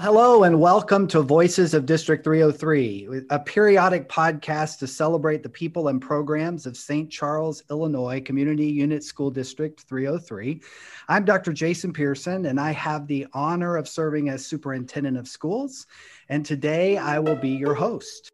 Hello 0.00 0.44
and 0.44 0.60
welcome 0.60 1.08
to 1.08 1.22
Voices 1.22 1.74
of 1.74 1.84
District 1.84 2.22
303, 2.22 3.24
a 3.30 3.38
periodic 3.40 4.08
podcast 4.08 4.78
to 4.78 4.86
celebrate 4.86 5.42
the 5.42 5.48
people 5.48 5.88
and 5.88 6.00
programs 6.00 6.66
of 6.66 6.76
St. 6.76 7.10
Charles, 7.10 7.64
Illinois 7.68 8.20
Community 8.20 8.68
Unit 8.68 9.02
School 9.02 9.28
District 9.28 9.80
303. 9.80 10.62
I'm 11.08 11.24
Dr. 11.24 11.52
Jason 11.52 11.92
Pearson, 11.92 12.46
and 12.46 12.60
I 12.60 12.70
have 12.70 13.08
the 13.08 13.26
honor 13.32 13.76
of 13.76 13.88
serving 13.88 14.28
as 14.28 14.46
Superintendent 14.46 15.16
of 15.16 15.26
Schools. 15.26 15.88
And 16.28 16.46
today 16.46 16.96
I 16.96 17.18
will 17.18 17.34
be 17.34 17.50
your 17.50 17.74
host. 17.74 18.30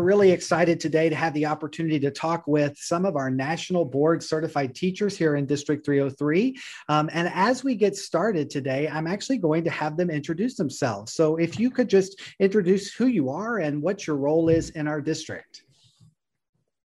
Are 0.00 0.02
really 0.02 0.30
excited 0.30 0.80
today 0.80 1.10
to 1.10 1.14
have 1.14 1.34
the 1.34 1.44
opportunity 1.44 2.00
to 2.00 2.10
talk 2.10 2.46
with 2.46 2.74
some 2.78 3.04
of 3.04 3.16
our 3.16 3.30
national 3.30 3.84
board 3.84 4.22
certified 4.22 4.74
teachers 4.74 5.14
here 5.14 5.36
in 5.36 5.44
District 5.44 5.84
303. 5.84 6.56
Um, 6.88 7.10
and 7.12 7.30
as 7.34 7.62
we 7.62 7.74
get 7.74 7.94
started 7.96 8.48
today, 8.48 8.88
I'm 8.88 9.06
actually 9.06 9.36
going 9.36 9.62
to 9.64 9.70
have 9.70 9.98
them 9.98 10.08
introduce 10.08 10.56
themselves. 10.56 11.12
So 11.12 11.36
if 11.36 11.60
you 11.60 11.70
could 11.70 11.90
just 11.90 12.18
introduce 12.40 12.94
who 12.94 13.08
you 13.08 13.28
are 13.28 13.58
and 13.58 13.82
what 13.82 14.06
your 14.06 14.16
role 14.16 14.48
is 14.48 14.70
in 14.70 14.88
our 14.88 15.02
district. 15.02 15.64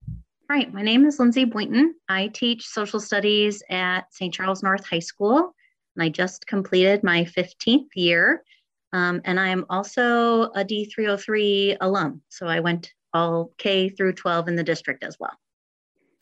All 0.08 0.58
right, 0.58 0.74
My 0.74 0.82
name 0.82 1.06
is 1.06 1.20
Lindsay 1.20 1.44
Boynton. 1.44 1.96
I 2.08 2.28
teach 2.28 2.66
social 2.66 3.02
studies 3.02 3.62
at 3.70 4.14
St. 4.14 4.34
Charles 4.34 4.64
North 4.64 4.86
High 4.86 5.00
School, 5.00 5.54
and 5.98 6.04
I 6.04 6.08
just 6.08 6.48
completed 6.48 7.04
my 7.04 7.26
15th 7.26 7.88
year. 7.96 8.44
Um, 8.94 9.22
and 9.26 9.40
I'm 9.40 9.66
also 9.70 10.44
a 10.52 10.64
D303 10.64 11.78
alum. 11.82 12.22
So 12.30 12.48
I 12.48 12.60
went 12.60 12.94
all 13.14 13.52
K 13.58 13.90
through 13.90 14.14
12 14.14 14.48
in 14.48 14.56
the 14.56 14.64
district 14.64 15.04
as 15.04 15.18
well. 15.20 15.34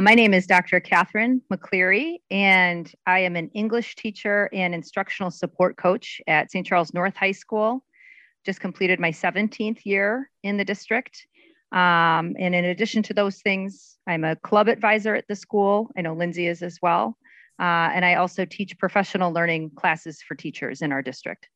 My 0.02 0.16
name 0.16 0.34
is 0.34 0.48
Dr. 0.48 0.80
Katherine 0.80 1.42
McCleary, 1.54 2.16
and 2.32 2.92
I 3.06 3.20
am 3.20 3.36
an 3.36 3.52
English 3.54 3.96
teacher 3.98 4.50
and 4.52 4.74
instructional 4.74 5.30
support 5.30 5.78
coach 5.78 6.20
at 6.26 6.50
St. 6.50 6.66
Charles 6.66 6.94
North 6.94 7.16
High 7.16 7.34
School. 7.34 7.84
Just 8.44 8.62
completed 8.62 9.00
my 9.00 9.12
17th 9.12 9.82
year 9.86 10.32
in 10.42 10.58
the 10.58 10.66
district. 10.66 11.28
Um, 11.72 12.36
and 12.40 12.56
in 12.56 12.66
addition 12.66 13.04
to 13.04 13.14
those 13.14 13.42
things, 13.42 13.98
I'm 14.08 14.24
a 14.24 14.36
club 14.38 14.68
advisor 14.68 15.14
at 15.14 15.28
the 15.28 15.36
school. 15.36 15.92
I 15.96 16.02
know 16.02 16.16
Lindsay 16.16 16.48
is 16.48 16.64
as 16.64 16.80
well. 16.82 17.18
Uh, 17.60 17.94
and 17.94 18.04
I 18.04 18.16
also 18.16 18.44
teach 18.44 18.78
professional 18.80 19.32
learning 19.32 19.72
classes 19.76 20.22
for 20.28 20.34
teachers 20.34 20.82
in 20.82 20.92
our 20.92 21.04
district. 21.04 21.48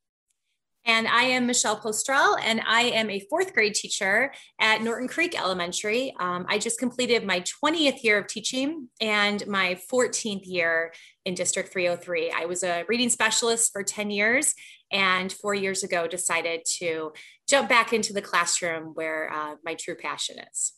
And 0.88 1.08
I 1.08 1.24
am 1.24 1.48
Michelle 1.48 1.80
Poelsterl, 1.80 2.38
and 2.44 2.62
I 2.68 2.84
am 2.84 3.10
a 3.10 3.20
fourth 3.22 3.54
grade 3.54 3.74
teacher 3.74 4.32
at 4.60 4.84
Norton 4.84 5.08
Creek 5.08 5.40
Elementary. 5.40 6.14
Um, 6.20 6.46
I 6.48 6.60
just 6.60 6.78
completed 6.78 7.26
my 7.26 7.44
20th 7.64 8.04
year 8.04 8.20
of 8.20 8.28
teaching 8.28 8.90
and 9.02 9.46
my 9.48 9.80
14th 9.92 10.46
year 10.46 10.94
in 11.26 11.34
District 11.34 11.74
303. 11.74 12.32
I 12.32 12.46
was 12.46 12.62
a 12.64 12.84
reading 12.88 13.10
specialist 13.10 13.72
for 13.74 13.82
10 13.82 14.12
years, 14.12 14.54
and 14.92 15.34
four 15.34 15.56
years 15.56 15.82
ago 15.82 16.08
decided 16.08 16.62
to 16.78 17.14
jump 17.50 17.68
back 17.68 17.92
into 17.92 18.14
the 18.14 18.22
classroom 18.22 18.92
where 18.94 19.34
uh, 19.34 19.56
my 19.64 19.74
true 19.74 19.96
passion 19.96 20.38
is. 20.52 20.74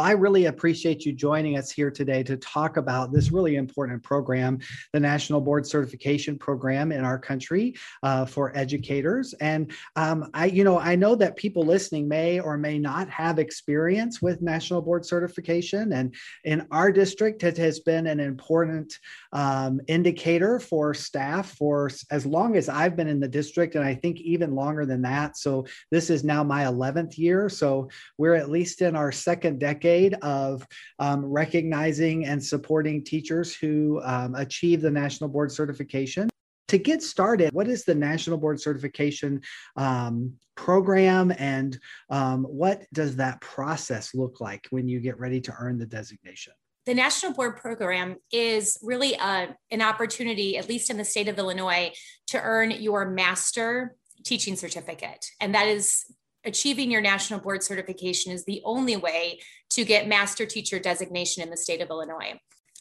I 0.00 0.12
really 0.12 0.46
appreciate 0.46 1.04
you 1.04 1.12
joining 1.12 1.58
us 1.58 1.70
here 1.70 1.90
today 1.90 2.22
to 2.22 2.36
talk 2.38 2.76
about 2.78 3.12
this 3.12 3.30
really 3.30 3.56
important 3.56 4.02
program, 4.02 4.58
the 4.92 5.00
National 5.00 5.40
Board 5.40 5.66
Certification 5.66 6.38
Program 6.38 6.90
in 6.90 7.04
our 7.04 7.18
country 7.18 7.74
uh, 8.02 8.24
for 8.24 8.56
educators. 8.56 9.34
And 9.34 9.72
um, 9.96 10.30
I, 10.32 10.46
you 10.46 10.64
know, 10.64 10.78
I 10.78 10.96
know 10.96 11.14
that 11.16 11.36
people 11.36 11.64
listening 11.64 12.08
may 12.08 12.40
or 12.40 12.56
may 12.56 12.78
not 12.78 13.10
have 13.10 13.38
experience 13.38 14.22
with 14.22 14.40
National 14.40 14.80
Board 14.80 15.04
Certification, 15.04 15.92
and 15.92 16.14
in 16.44 16.66
our 16.70 16.90
district, 16.90 17.44
it 17.44 17.58
has 17.58 17.80
been 17.80 18.06
an 18.06 18.20
important 18.20 18.98
um, 19.32 19.80
indicator 19.86 20.58
for 20.58 20.94
staff 20.94 21.52
for 21.56 21.90
as 22.10 22.24
long 22.24 22.56
as 22.56 22.68
I've 22.68 22.96
been 22.96 23.08
in 23.08 23.20
the 23.20 23.28
district, 23.28 23.74
and 23.74 23.84
I 23.84 23.94
think 23.94 24.20
even 24.20 24.54
longer 24.54 24.86
than 24.86 25.02
that. 25.02 25.36
So 25.36 25.66
this 25.90 26.08
is 26.08 26.24
now 26.24 26.42
my 26.42 26.64
11th 26.64 27.18
year. 27.18 27.48
So 27.48 27.90
we're 28.16 28.34
at 28.34 28.50
least 28.50 28.80
in 28.80 28.96
our 28.96 29.12
second 29.12 29.60
decade 29.60 29.89
decade 29.90 30.14
of 30.22 30.66
um, 30.98 31.24
recognizing 31.24 32.26
and 32.26 32.42
supporting 32.42 33.02
teachers 33.04 33.54
who 33.54 34.00
um, 34.04 34.34
achieve 34.34 34.80
the 34.80 34.90
National 34.90 35.28
Board 35.28 35.50
Certification. 35.50 36.28
To 36.68 36.78
get 36.78 37.02
started, 37.02 37.52
what 37.52 37.66
is 37.66 37.84
the 37.84 37.94
National 37.94 38.38
Board 38.38 38.60
Certification 38.60 39.40
um, 39.76 40.34
program 40.54 41.32
and 41.36 41.78
um, 42.10 42.44
what 42.44 42.86
does 42.92 43.16
that 43.16 43.40
process 43.40 44.14
look 44.14 44.40
like 44.40 44.66
when 44.70 44.86
you 44.86 45.00
get 45.00 45.18
ready 45.18 45.40
to 45.40 45.52
earn 45.58 45.78
the 45.78 45.86
designation? 45.86 46.52
the 46.86 46.94
National 46.94 47.32
Board 47.32 47.58
Program 47.58 48.16
is 48.32 48.78
really 48.82 49.12
a, 49.12 49.18
uh, 49.18 49.46
an 49.70 49.82
opportunity, 49.82 50.56
at 50.56 50.66
least 50.66 50.88
in 50.88 50.96
the 50.96 51.04
state 51.04 51.28
of 51.28 51.38
Illinois, 51.38 51.92
to 52.28 52.40
earn 52.40 52.70
your 52.70 53.08
master 53.08 53.94
teaching 54.24 54.56
certificate. 54.56 55.26
And 55.40 55.54
that 55.54 55.68
is 55.68 56.06
achieving 56.44 56.90
your 56.90 57.00
national 57.00 57.40
board 57.40 57.62
certification 57.62 58.32
is 58.32 58.44
the 58.44 58.62
only 58.64 58.96
way 58.96 59.40
to 59.70 59.84
get 59.84 60.08
master 60.08 60.46
teacher 60.46 60.78
designation 60.78 61.42
in 61.42 61.50
the 61.50 61.56
state 61.56 61.80
of 61.80 61.90
Illinois. 61.90 62.38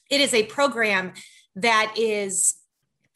It 0.09 0.21
is 0.21 0.33
a 0.33 0.43
program 0.43 1.13
that 1.55 1.93
is 1.97 2.55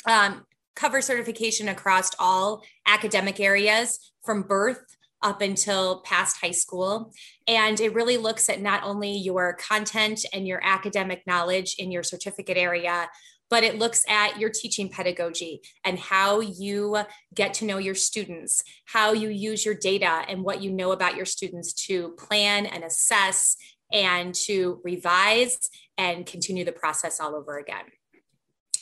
um, 0.08 0.46
cover 0.76 1.02
certification 1.02 1.70
across 1.70 2.12
all 2.20 2.64
academic 2.86 3.40
areas 3.40 4.12
from 4.24 4.44
birth 4.44 4.96
up 5.22 5.42
until 5.42 6.02
past 6.02 6.38
high 6.42 6.52
school. 6.52 7.14
And 7.48 7.80
it 7.80 7.94
really 7.94 8.18
looks 8.18 8.50
at 8.50 8.62
not 8.62 8.84
only 8.84 9.12
your 9.12 9.54
content 9.54 10.26
and 10.34 10.46
your 10.46 10.60
academic 10.64 11.26
knowledge 11.26 11.76
in 11.80 11.92
your 11.92 12.04
certificate 12.04 12.58
area, 12.58 13.10
but 13.54 13.64
it 13.64 13.78
looks 13.78 14.04
at 14.10 14.40
your 14.40 14.50
teaching 14.50 14.90
pedagogy 14.90 15.62
and 15.86 16.00
how 16.00 16.40
you 16.40 16.98
get 17.36 17.54
to 17.54 17.66
know 17.66 17.78
your 17.78 17.94
students, 17.94 18.64
how 18.86 19.14
you 19.14 19.30
use 19.30 19.64
your 19.64 19.76
data 19.76 20.26
and 20.28 20.42
what 20.42 20.64
you 20.64 20.72
know 20.72 20.92
about 20.92 21.16
your 21.16 21.26
students 21.28 21.72
to 21.72 22.14
plan 22.14 22.66
and 22.66 22.84
assess 22.84 23.56
and 23.92 24.34
to 24.34 24.82
revise 24.84 25.60
and 26.00 26.26
continue 26.26 26.66
the 26.66 26.72
process 26.72 27.20
all 27.20 27.36
over 27.36 27.60
again. 27.60 27.84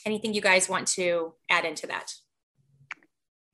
Anything 0.06 0.32
you 0.32 0.40
guys 0.40 0.70
want 0.70 0.88
to 0.88 1.34
add 1.50 1.66
into 1.66 1.86
that? 1.88 2.10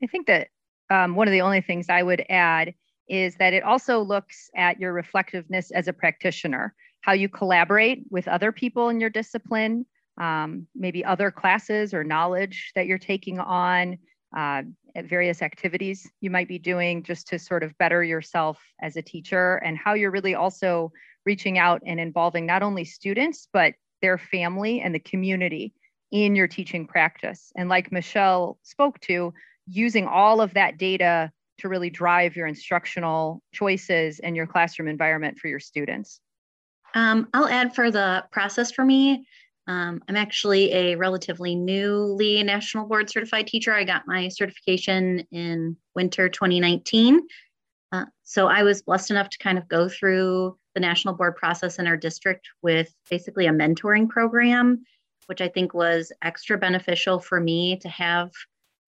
I 0.00 0.06
think 0.06 0.28
that 0.28 0.46
um, 0.88 1.16
one 1.16 1.26
of 1.26 1.32
the 1.32 1.40
only 1.40 1.62
things 1.62 1.88
I 1.88 2.00
would 2.00 2.24
add 2.28 2.74
is 3.08 3.34
that 3.40 3.54
it 3.54 3.64
also 3.64 4.02
looks 4.02 4.50
at 4.54 4.78
your 4.78 4.92
reflectiveness 4.92 5.72
as 5.72 5.88
a 5.88 5.92
practitioner, 5.92 6.76
how 7.00 7.12
you 7.12 7.28
collaborate 7.28 8.04
with 8.08 8.28
other 8.28 8.52
people 8.52 8.88
in 8.88 9.00
your 9.00 9.10
discipline, 9.10 9.84
um, 10.18 10.66
maybe 10.74 11.04
other 11.04 11.30
classes 11.30 11.94
or 11.94 12.04
knowledge 12.04 12.72
that 12.74 12.86
you're 12.86 12.98
taking 12.98 13.38
on, 13.38 13.98
uh, 14.36 14.62
at 14.94 15.04
various 15.04 15.42
activities 15.42 16.10
you 16.20 16.30
might 16.30 16.48
be 16.48 16.58
doing 16.58 17.02
just 17.02 17.28
to 17.28 17.38
sort 17.38 17.62
of 17.62 17.76
better 17.78 18.02
yourself 18.02 18.60
as 18.82 18.96
a 18.96 19.02
teacher, 19.02 19.56
and 19.56 19.78
how 19.78 19.94
you're 19.94 20.10
really 20.10 20.34
also 20.34 20.92
reaching 21.24 21.58
out 21.58 21.82
and 21.86 22.00
involving 22.00 22.46
not 22.46 22.62
only 22.62 22.84
students, 22.84 23.48
but 23.52 23.74
their 24.02 24.18
family 24.18 24.80
and 24.80 24.94
the 24.94 24.98
community 24.98 25.72
in 26.10 26.34
your 26.34 26.48
teaching 26.48 26.86
practice. 26.86 27.52
And 27.56 27.68
like 27.68 27.92
Michelle 27.92 28.58
spoke 28.62 28.98
to, 29.00 29.32
using 29.66 30.06
all 30.06 30.40
of 30.40 30.54
that 30.54 30.78
data 30.78 31.30
to 31.58 31.68
really 31.68 31.90
drive 31.90 32.36
your 32.36 32.46
instructional 32.46 33.42
choices 33.52 34.20
and 34.20 34.34
your 34.34 34.46
classroom 34.46 34.88
environment 34.88 35.38
for 35.38 35.48
your 35.48 35.60
students. 35.60 36.20
Um, 36.94 37.28
I'll 37.34 37.48
add 37.48 37.74
for 37.74 37.90
the 37.90 38.24
process 38.30 38.72
for 38.72 38.84
me. 38.84 39.26
Um, 39.68 40.02
I'm 40.08 40.16
actually 40.16 40.72
a 40.72 40.94
relatively 40.96 41.54
newly 41.54 42.42
National 42.42 42.86
Board 42.86 43.10
Certified 43.10 43.46
teacher. 43.46 43.72
I 43.72 43.84
got 43.84 44.06
my 44.06 44.28
certification 44.28 45.26
in 45.30 45.76
winter 45.94 46.30
2019. 46.30 47.20
Uh, 47.92 48.06
so 48.22 48.48
I 48.48 48.62
was 48.62 48.82
blessed 48.82 49.10
enough 49.10 49.28
to 49.28 49.38
kind 49.38 49.58
of 49.58 49.68
go 49.68 49.88
through 49.88 50.56
the 50.74 50.80
National 50.80 51.14
Board 51.14 51.36
process 51.36 51.78
in 51.78 51.86
our 51.86 51.98
district 51.98 52.48
with 52.62 52.92
basically 53.10 53.46
a 53.46 53.52
mentoring 53.52 54.08
program, 54.08 54.84
which 55.26 55.42
I 55.42 55.48
think 55.48 55.74
was 55.74 56.12
extra 56.22 56.56
beneficial 56.56 57.20
for 57.20 57.38
me 57.38 57.76
to 57.80 57.88
have 57.90 58.30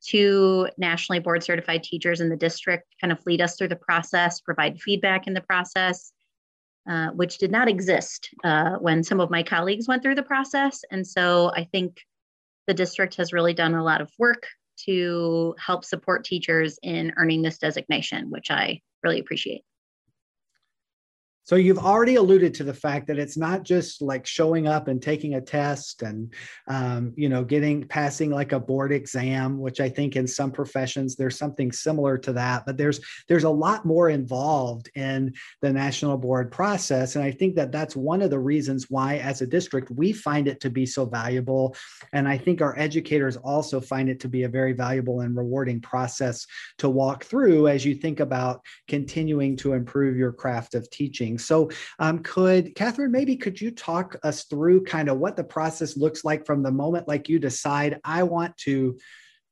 two 0.03 0.67
nationally 0.79 1.19
board 1.19 1.43
certified 1.43 1.83
teachers 1.83 2.23
in 2.23 2.31
the 2.31 2.37
district 2.37 2.87
kind 3.03 3.13
of 3.13 3.25
lead 3.27 3.43
us 3.43 3.57
through 3.57 3.69
the 3.69 3.77
process, 3.77 4.41
provide 4.41 4.81
feedback 4.81 5.27
in 5.27 5.35
the 5.35 5.43
process, 5.43 6.13
uh, 6.89 7.09
which 7.09 7.39
did 7.39 7.51
not 7.51 7.69
exist 7.69 8.31
uh, 8.45 8.77
when 8.77 9.03
some 9.03 9.21
of 9.21 9.31
my 9.31 9.43
colleagues 9.43 9.89
went 9.89 10.03
through 10.03 10.15
the 10.15 10.23
process. 10.23 10.83
And 10.91 11.07
so 11.07 11.51
I 11.55 11.65
think 11.65 11.99
the 12.67 12.75
district 12.75 13.17
has 13.17 13.33
really 13.33 13.55
done 13.55 13.75
a 13.75 13.85
lot 13.85 14.01
of 14.01 14.11
work 14.19 14.47
to 14.87 15.55
help 15.59 15.85
support 15.85 16.25
teachers 16.25 16.79
in 16.83 17.13
earning 17.17 17.43
this 17.43 17.59
designation, 17.59 18.31
which 18.31 18.51
I 18.51 18.81
really 19.03 19.21
appreciate. 19.21 19.63
So 21.51 21.57
you've 21.57 21.81
already 21.81 22.15
alluded 22.15 22.55
to 22.55 22.63
the 22.63 22.73
fact 22.73 23.09
that 23.09 23.19
it's 23.19 23.37
not 23.37 23.65
just 23.65 24.03
like 24.03 24.25
showing 24.25 24.69
up 24.69 24.87
and 24.87 25.03
taking 25.03 25.35
a 25.35 25.41
test 25.41 26.03
and 26.03 26.33
um, 26.69 27.13
you 27.17 27.29
know 27.29 27.43
getting 27.43 27.89
passing 27.89 28.31
like 28.31 28.53
a 28.53 28.61
board 28.61 28.93
exam, 28.93 29.59
which 29.59 29.81
I 29.81 29.89
think 29.89 30.15
in 30.15 30.29
some 30.29 30.53
professions 30.53 31.17
there's 31.17 31.37
something 31.37 31.73
similar 31.73 32.17
to 32.19 32.33
that. 32.35 32.67
But 32.67 32.77
there's 32.77 33.01
there's 33.27 33.43
a 33.43 33.51
lot 33.51 33.85
more 33.85 34.11
involved 34.11 34.91
in 34.95 35.35
the 35.61 35.73
national 35.73 36.19
board 36.19 36.53
process, 36.53 37.17
and 37.17 37.25
I 37.25 37.33
think 37.33 37.57
that 37.57 37.73
that's 37.73 37.97
one 37.97 38.23
of 38.23 38.31
the 38.31 38.39
reasons 38.39 38.87
why, 38.89 39.17
as 39.17 39.43
a 39.43 39.47
district, 39.49 39.91
we 39.91 40.13
find 40.13 40.47
it 40.47 40.61
to 40.61 40.71
be 40.71 40.87
so 40.87 41.05
valuable, 41.05 41.75
and 42.13 42.29
I 42.29 42.39
think 42.39 42.63
our 42.63 42.79
educators 42.79 43.37
also 43.37 43.81
find 43.81 44.09
it 44.09 44.21
to 44.21 44.29
be 44.29 44.45
a 44.45 44.49
very 44.49 44.73
valuable 44.73 45.23
and 45.23 45.37
rewarding 45.37 45.81
process 45.81 46.47
to 46.79 46.89
walk 46.89 47.25
through 47.25 47.67
as 47.67 47.85
you 47.85 47.97
think 47.97 48.21
about 48.21 48.61
continuing 48.87 49.57
to 49.57 49.73
improve 49.73 50.17
your 50.17 50.33
craft 50.33 50.77
of 50.77 50.89
teaching. 50.91 51.39
So, 51.45 51.71
um, 51.99 52.21
could 52.21 52.75
Katherine, 52.75 53.13
maybe 53.13 53.37
could 53.37 53.61
you 53.61 53.71
talk 53.71 54.17
us 54.23 54.45
through 54.45 54.85
kind 54.85 55.09
of 55.09 55.19
what 55.19 55.37
the 55.37 55.45
process 55.45 55.97
looks 55.97 56.25
like 56.25 56.47
from 56.47 56.63
the 56.63 56.71
moment 56.71 57.09
like 57.09 57.29
you 57.29 57.39
decide 57.39 58.01
I 58.05 58.23
want 58.23 58.57
to 58.59 58.99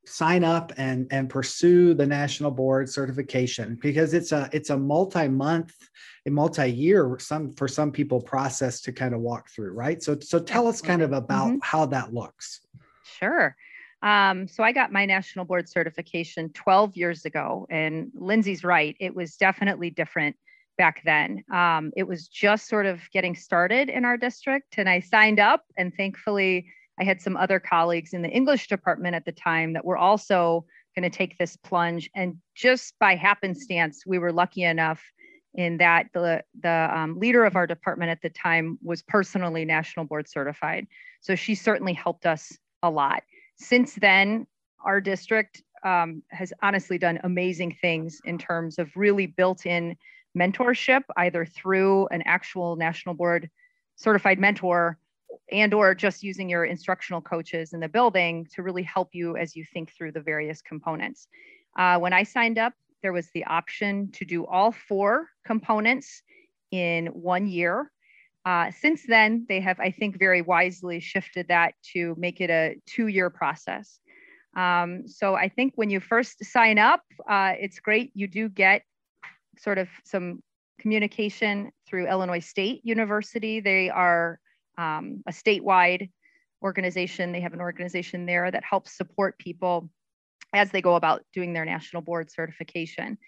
sign 0.06 0.42
up 0.42 0.72
and 0.76 1.06
and 1.10 1.28
pursue 1.28 1.92
the 1.92 2.06
national 2.06 2.50
board 2.50 2.88
certification 2.88 3.78
because 3.80 4.14
it's 4.14 4.32
a 4.32 4.48
it's 4.52 4.70
a 4.70 4.76
multi-month 4.76 5.74
a 6.26 6.30
multi-year 6.30 7.18
some 7.20 7.52
for 7.52 7.68
some 7.68 7.92
people 7.92 8.20
process 8.20 8.80
to 8.80 8.90
kind 8.90 9.14
of 9.14 9.20
walk 9.20 9.50
through 9.50 9.72
right 9.72 10.02
so 10.02 10.18
so 10.20 10.38
tell 10.38 10.66
us 10.66 10.80
kind 10.80 11.02
of 11.02 11.12
about 11.12 11.48
mm-hmm. 11.48 11.58
how 11.62 11.84
that 11.84 12.14
looks 12.14 12.60
sure 13.18 13.54
um, 14.02 14.46
so 14.46 14.62
I 14.62 14.72
got 14.72 14.92
my 14.92 15.06
national 15.06 15.44
board 15.44 15.68
certification 15.68 16.50
12 16.50 16.96
years 16.96 17.24
ago, 17.24 17.66
and 17.68 18.10
Lindsay's 18.14 18.62
right. 18.62 18.96
It 19.00 19.14
was 19.14 19.36
definitely 19.36 19.90
different 19.90 20.36
back 20.78 21.02
then. 21.04 21.44
Um, 21.52 21.92
it 21.96 22.04
was 22.04 22.28
just 22.28 22.68
sort 22.68 22.86
of 22.86 23.00
getting 23.12 23.34
started 23.34 23.90
in 23.90 24.04
our 24.04 24.16
district, 24.16 24.76
and 24.78 24.88
I 24.88 25.00
signed 25.00 25.40
up, 25.40 25.64
and 25.76 25.92
thankfully, 25.94 26.66
I 26.98 27.04
had 27.04 27.20
some 27.20 27.36
other 27.36 27.60
colleagues 27.60 28.14
in 28.14 28.22
the 28.22 28.30
English 28.30 28.68
department 28.68 29.14
at 29.14 29.24
the 29.24 29.32
time 29.32 29.74
that 29.74 29.84
were 29.84 29.98
also 29.98 30.64
going 30.96 31.08
to 31.08 31.16
take 31.16 31.38
this 31.38 31.56
plunge. 31.56 32.10
And 32.14 32.36
just 32.54 32.94
by 32.98 33.14
happenstance, 33.14 34.04
we 34.06 34.18
were 34.18 34.32
lucky 34.32 34.64
enough 34.64 35.02
in 35.54 35.78
that 35.78 36.06
the, 36.12 36.42
the 36.60 36.88
um, 36.92 37.18
leader 37.18 37.44
of 37.44 37.56
our 37.56 37.66
department 37.66 38.10
at 38.10 38.22
the 38.22 38.30
time 38.30 38.78
was 38.82 39.02
personally 39.02 39.64
national 39.64 40.06
board 40.06 40.28
certified. 40.28 40.86
So 41.20 41.34
she 41.34 41.54
certainly 41.54 41.92
helped 41.92 42.26
us 42.26 42.56
a 42.82 42.90
lot. 42.90 43.22
Since 43.56 43.94
then, 43.94 44.46
our 44.84 45.00
district 45.00 45.62
um, 45.84 46.22
has 46.30 46.52
honestly 46.62 46.98
done 46.98 47.20
amazing 47.24 47.76
things 47.80 48.20
in 48.24 48.38
terms 48.38 48.78
of 48.78 48.90
really 48.96 49.26
built 49.26 49.66
in 49.66 49.96
mentorship, 50.36 51.02
either 51.16 51.44
through 51.44 52.06
an 52.08 52.22
actual 52.26 52.76
national 52.76 53.14
board 53.14 53.50
certified 53.96 54.38
mentor 54.38 54.98
and 55.50 55.74
or 55.74 55.94
just 55.94 56.22
using 56.22 56.48
your 56.48 56.64
instructional 56.64 57.20
coaches 57.20 57.72
in 57.72 57.80
the 57.80 57.88
building 57.88 58.46
to 58.54 58.62
really 58.62 58.82
help 58.82 59.10
you 59.12 59.36
as 59.36 59.56
you 59.56 59.64
think 59.72 59.92
through 59.92 60.12
the 60.12 60.20
various 60.20 60.62
components. 60.62 61.28
Uh, 61.78 61.98
when 61.98 62.12
I 62.12 62.22
signed 62.22 62.58
up, 62.58 62.72
there 63.02 63.12
was 63.12 63.28
the 63.32 63.44
option 63.44 64.10
to 64.12 64.24
do 64.24 64.46
all 64.46 64.72
four 64.72 65.28
components 65.44 66.22
in 66.70 67.06
one 67.06 67.46
year. 67.46 67.90
Uh, 68.44 68.70
since 68.70 69.04
then, 69.06 69.46
they 69.48 69.60
have, 69.60 69.78
I 69.78 69.90
think, 69.90 70.18
very 70.18 70.42
wisely 70.42 71.00
shifted 71.00 71.48
that 71.48 71.74
to 71.92 72.14
make 72.18 72.40
it 72.40 72.50
a 72.50 72.76
two 72.86 73.06
year 73.06 73.30
process. 73.30 74.00
Um, 74.56 75.06
so 75.06 75.34
I 75.34 75.48
think 75.48 75.74
when 75.76 75.90
you 75.90 76.00
first 76.00 76.44
sign 76.44 76.78
up, 76.78 77.02
uh, 77.28 77.52
it's 77.60 77.78
great. 77.78 78.10
You 78.14 78.26
do 78.26 78.48
get 78.48 78.82
sort 79.58 79.78
of 79.78 79.88
some 80.04 80.42
communication 80.80 81.70
through 81.86 82.08
Illinois 82.08 82.44
State 82.44 82.80
University. 82.84 83.60
They 83.60 83.90
are 83.90 84.38
um, 84.76 85.22
a 85.26 85.32
statewide 85.32 86.10
organization. 86.62 87.32
They 87.32 87.40
have 87.40 87.54
an 87.54 87.60
organization 87.60 88.26
there 88.26 88.50
that 88.50 88.64
helps 88.64 88.96
support 88.96 89.38
people 89.38 89.90
as 90.54 90.70
they 90.70 90.80
go 90.80 90.94
about 90.94 91.22
doing 91.32 91.52
their 91.52 91.64
national 91.64 92.02
board 92.02 92.30
certification. 92.30 93.18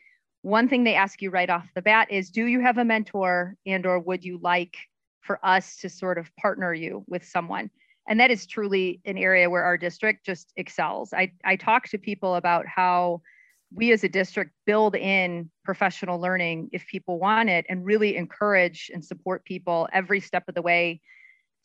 One 0.42 0.68
thing 0.68 0.84
they 0.84 0.94
ask 0.94 1.20
you 1.20 1.30
right 1.30 1.50
off 1.50 1.66
the 1.74 1.82
bat 1.82 2.10
is, 2.10 2.30
do 2.30 2.46
you 2.46 2.60
have 2.60 2.78
a 2.78 2.84
mentor 2.84 3.56
and 3.66 3.84
or 3.84 3.98
would 4.00 4.24
you 4.24 4.38
like 4.42 4.76
for 5.22 5.38
us 5.44 5.76
to 5.76 5.88
sort 5.88 6.18
of 6.18 6.34
partner 6.36 6.74
you 6.74 7.04
with 7.06 7.24
someone. 7.24 7.70
And 8.08 8.18
that 8.18 8.30
is 8.30 8.46
truly 8.46 9.00
an 9.04 9.18
area 9.18 9.48
where 9.48 9.62
our 9.62 9.76
district 9.76 10.24
just 10.24 10.52
excels. 10.56 11.12
I, 11.12 11.32
I 11.44 11.56
talk 11.56 11.88
to 11.88 11.98
people 11.98 12.34
about 12.34 12.66
how 12.66 13.22
we 13.72 13.92
as 13.92 14.02
a 14.04 14.08
district 14.08 14.52
build 14.66 14.96
in 14.96 15.50
professional 15.64 16.20
learning 16.20 16.68
if 16.72 16.86
people 16.86 17.18
want 17.18 17.48
it 17.48 17.66
and 17.68 17.84
really 17.84 18.16
encourage 18.16 18.90
and 18.92 19.04
support 19.04 19.44
people 19.44 19.88
every 19.92 20.20
step 20.20 20.44
of 20.48 20.54
the 20.54 20.62
way 20.62 21.00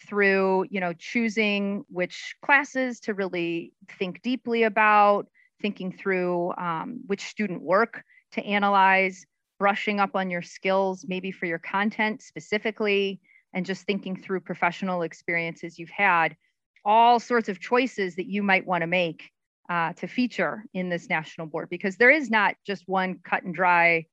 through 0.07 0.65
you 0.69 0.79
know 0.79 0.93
choosing 0.93 1.83
which 1.89 2.35
classes 2.43 2.99
to 2.99 3.13
really 3.13 3.71
think 3.97 4.21
deeply 4.21 4.63
about 4.63 5.27
thinking 5.61 5.91
through 5.91 6.53
um, 6.57 7.01
which 7.07 7.23
student 7.23 7.61
work 7.61 8.03
to 8.31 8.43
analyze 8.45 9.25
brushing 9.57 9.99
up 9.99 10.11
on 10.15 10.29
your 10.29 10.41
skills 10.41 11.05
maybe 11.07 11.31
for 11.31 11.45
your 11.45 11.59
content 11.59 12.21
specifically 12.21 13.21
and 13.55 13.65
just 13.65 13.85
thinking 13.85 14.17
through 14.17 14.41
professional 14.41 15.01
experiences 15.01 15.79
you've 15.79 15.89
had, 15.89 16.35
all 16.83 17.19
sorts 17.19 17.49
of 17.49 17.59
choices 17.59 18.15
that 18.17 18.27
you 18.27 18.43
might 18.43 18.67
want 18.67 18.81
to 18.81 18.87
make 18.87 19.31
uh, 19.69 19.93
to 19.93 20.07
feature 20.07 20.63
in 20.73 20.89
this 20.89 21.09
national 21.09 21.47
board 21.47 21.69
because 21.69 21.97
there 21.97 22.11
is 22.11 22.29
not 22.29 22.55
just 22.65 22.83
one 22.87 23.19
cut 23.23 23.43
and 23.43 23.55
dry 23.55 24.05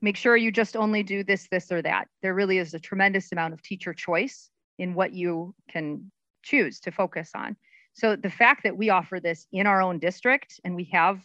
make 0.00 0.16
sure 0.16 0.36
you 0.36 0.52
just 0.52 0.76
only 0.76 1.02
do 1.02 1.24
this 1.24 1.48
this 1.50 1.70
or 1.72 1.82
that 1.82 2.08
there 2.22 2.34
really 2.34 2.58
is 2.58 2.74
a 2.74 2.78
tremendous 2.78 3.32
amount 3.32 3.52
of 3.52 3.62
teacher 3.62 3.92
choice 3.92 4.50
in 4.78 4.94
what 4.94 5.12
you 5.12 5.54
can 5.70 6.10
choose 6.42 6.80
to 6.80 6.90
focus 6.90 7.30
on 7.34 7.56
so 7.92 8.14
the 8.16 8.30
fact 8.30 8.62
that 8.62 8.76
we 8.76 8.90
offer 8.90 9.18
this 9.18 9.46
in 9.52 9.66
our 9.66 9.82
own 9.82 9.98
district 9.98 10.60
and 10.64 10.74
we 10.76 10.84
have 10.92 11.20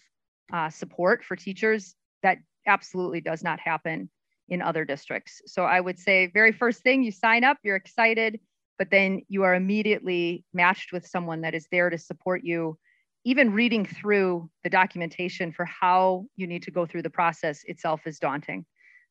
uh, 0.51 0.69
support 0.69 1.24
for 1.24 1.36
teachers 1.36 1.95
that 2.24 2.39
absolutely 2.65 3.21
does 3.21 3.44
not 3.44 3.60
happen 3.60 4.10
in 4.50 4.62
other 4.62 4.86
districts. 4.86 5.42
So 5.45 5.63
I 5.63 5.80
would 5.80 6.00
say 6.00 6.27
very 6.33 6.51
first 6.51 6.81
thing 6.81 7.04
you 7.04 7.12
sign 7.12 7.44
up, 7.44 7.57
you're 7.63 7.75
excited, 7.75 8.39
but 8.77 8.89
then 8.89 9.21
you 9.30 9.44
are 9.44 9.56
immediately 9.56 10.45
matched 10.54 10.92
with 10.92 11.07
someone 11.07 11.42
that 11.42 11.54
is 11.54 11.68
there 11.71 11.89
to 11.89 11.98
support 11.98 12.44
you. 12.44 12.77
Even 13.25 13.54
reading 13.54 13.86
through 13.86 14.50
the 14.64 14.70
documentation 14.70 15.52
for 15.52 15.66
how 15.66 16.25
you 16.36 16.46
need 16.46 16.64
to 16.64 16.72
go 16.72 16.86
through 16.86 17.04
the 17.04 17.10
process 17.10 17.64
itself 17.66 18.02
is 18.06 18.20
daunting. 18.20 18.66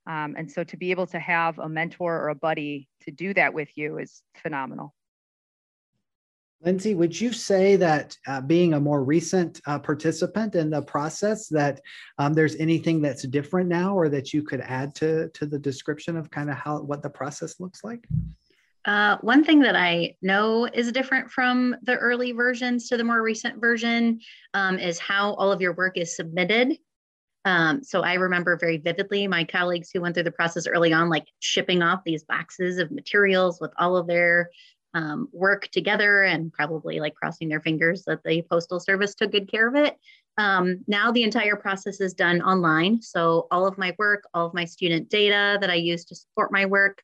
Um, 0.06 0.35
and 0.37 0.50
so 0.50 0.64
to 0.64 0.76
be 0.76 0.91
able 0.91 1.06
to 1.09 1.19
have 1.19 1.59
a 1.59 1.69
mentor 1.69 2.19
or 2.19 2.29
a 2.29 2.35
buddy 2.35 2.88
to 3.03 3.11
do 3.11 3.32
that 3.35 3.55
with 3.55 3.69
you 3.76 3.99
is 3.99 4.23
phenomenal. 4.35 4.94
Lindsay, 6.64 6.94
would 6.94 7.20
you 7.20 7.32
say 7.32 7.75
that 7.76 8.17
uh, 8.29 8.41
being 8.41 8.75
a 8.75 8.81
more 8.81 9.03
recent 9.03 9.61
uh, 9.67 9.81
participant 9.81 10.55
in 10.55 10.70
the 10.70 10.82
process, 10.82 11.49
that 11.49 11.81
um, 12.19 12.35
there's 12.35 12.55
anything 12.56 13.03
that's 13.03 13.25
different 13.25 13.69
now, 13.69 13.97
or 13.97 14.09
that 14.09 14.32
you 14.32 14.44
could 14.44 14.61
add 14.61 14.94
to 14.97 15.29
to 15.31 15.44
the 15.44 15.59
description 15.59 16.17
of 16.17 16.31
kind 16.31 16.50
of 16.50 16.56
how 16.56 16.81
what 16.81 17.03
the 17.03 17.11
process 17.11 17.59
looks 17.59 17.82
like? 17.82 18.06
Uh, 18.84 19.17
one 19.20 19.44
thing 19.44 19.61
that 19.61 19.76
I 19.76 20.16
know 20.23 20.66
is 20.66 20.90
different 20.90 21.30
from 21.30 21.76
the 21.83 21.97
early 21.97 22.33
versions 22.33 22.88
to 22.88 22.97
the 22.97 23.04
more 23.04 23.23
recent 23.23 23.61
version 23.61 24.21
um, 24.54 24.78
is 24.78 24.99
how 24.99 25.35
all 25.35 25.52
of 25.52 25.61
your 25.61 25.75
work 25.75 25.97
is 25.97 26.16
submitted. 26.16 26.76
Um, 27.45 27.83
so 27.83 28.02
I 28.02 28.14
remember 28.14 28.56
very 28.56 28.78
vividly 28.78 29.26
my 29.26 29.45
colleagues 29.45 29.90
who 29.92 30.00
went 30.00 30.14
through 30.14 30.25
the 30.25 30.33
process 30.33 30.66
early 30.66 30.92
on, 30.92 31.09
like 31.09 31.26
shipping 31.40 31.83
off 31.83 32.00
these 32.04 32.25
boxes 32.25 32.78
of 32.78 32.90
materials 32.90 33.61
with 33.61 33.73
all 33.78 33.97
of 33.97 34.06
their 34.06 34.49
um, 34.95 35.28
work 35.33 35.68
together 35.68 36.23
and 36.23 36.52
probably 36.52 37.00
like 37.00 37.14
crossing 37.14 37.49
their 37.49 37.61
fingers 37.61 38.04
that 38.06 38.23
the 38.25 38.42
postal 38.50 38.78
service 38.78 39.14
took 39.14 39.33
good 39.33 39.50
care 39.50 39.68
of 39.68 39.75
it 39.75 39.97
um, 40.38 40.85
now 40.87 41.11
the 41.11 41.23
entire 41.23 41.56
process 41.56 42.00
is 42.00 42.14
done 42.14 42.42
online 42.42 43.00
so 43.00 43.47
all 43.50 43.66
of 43.66 43.78
my 43.78 43.95
work 43.99 44.25
all 44.35 44.47
of 44.47 44.54
my 44.54 44.64
student 44.64 45.09
data 45.09 45.59
that 45.61 45.71
i 45.71 45.75
use 45.75 46.04
to 46.04 46.14
support 46.14 46.52
my 46.52 46.66
work 46.66 47.02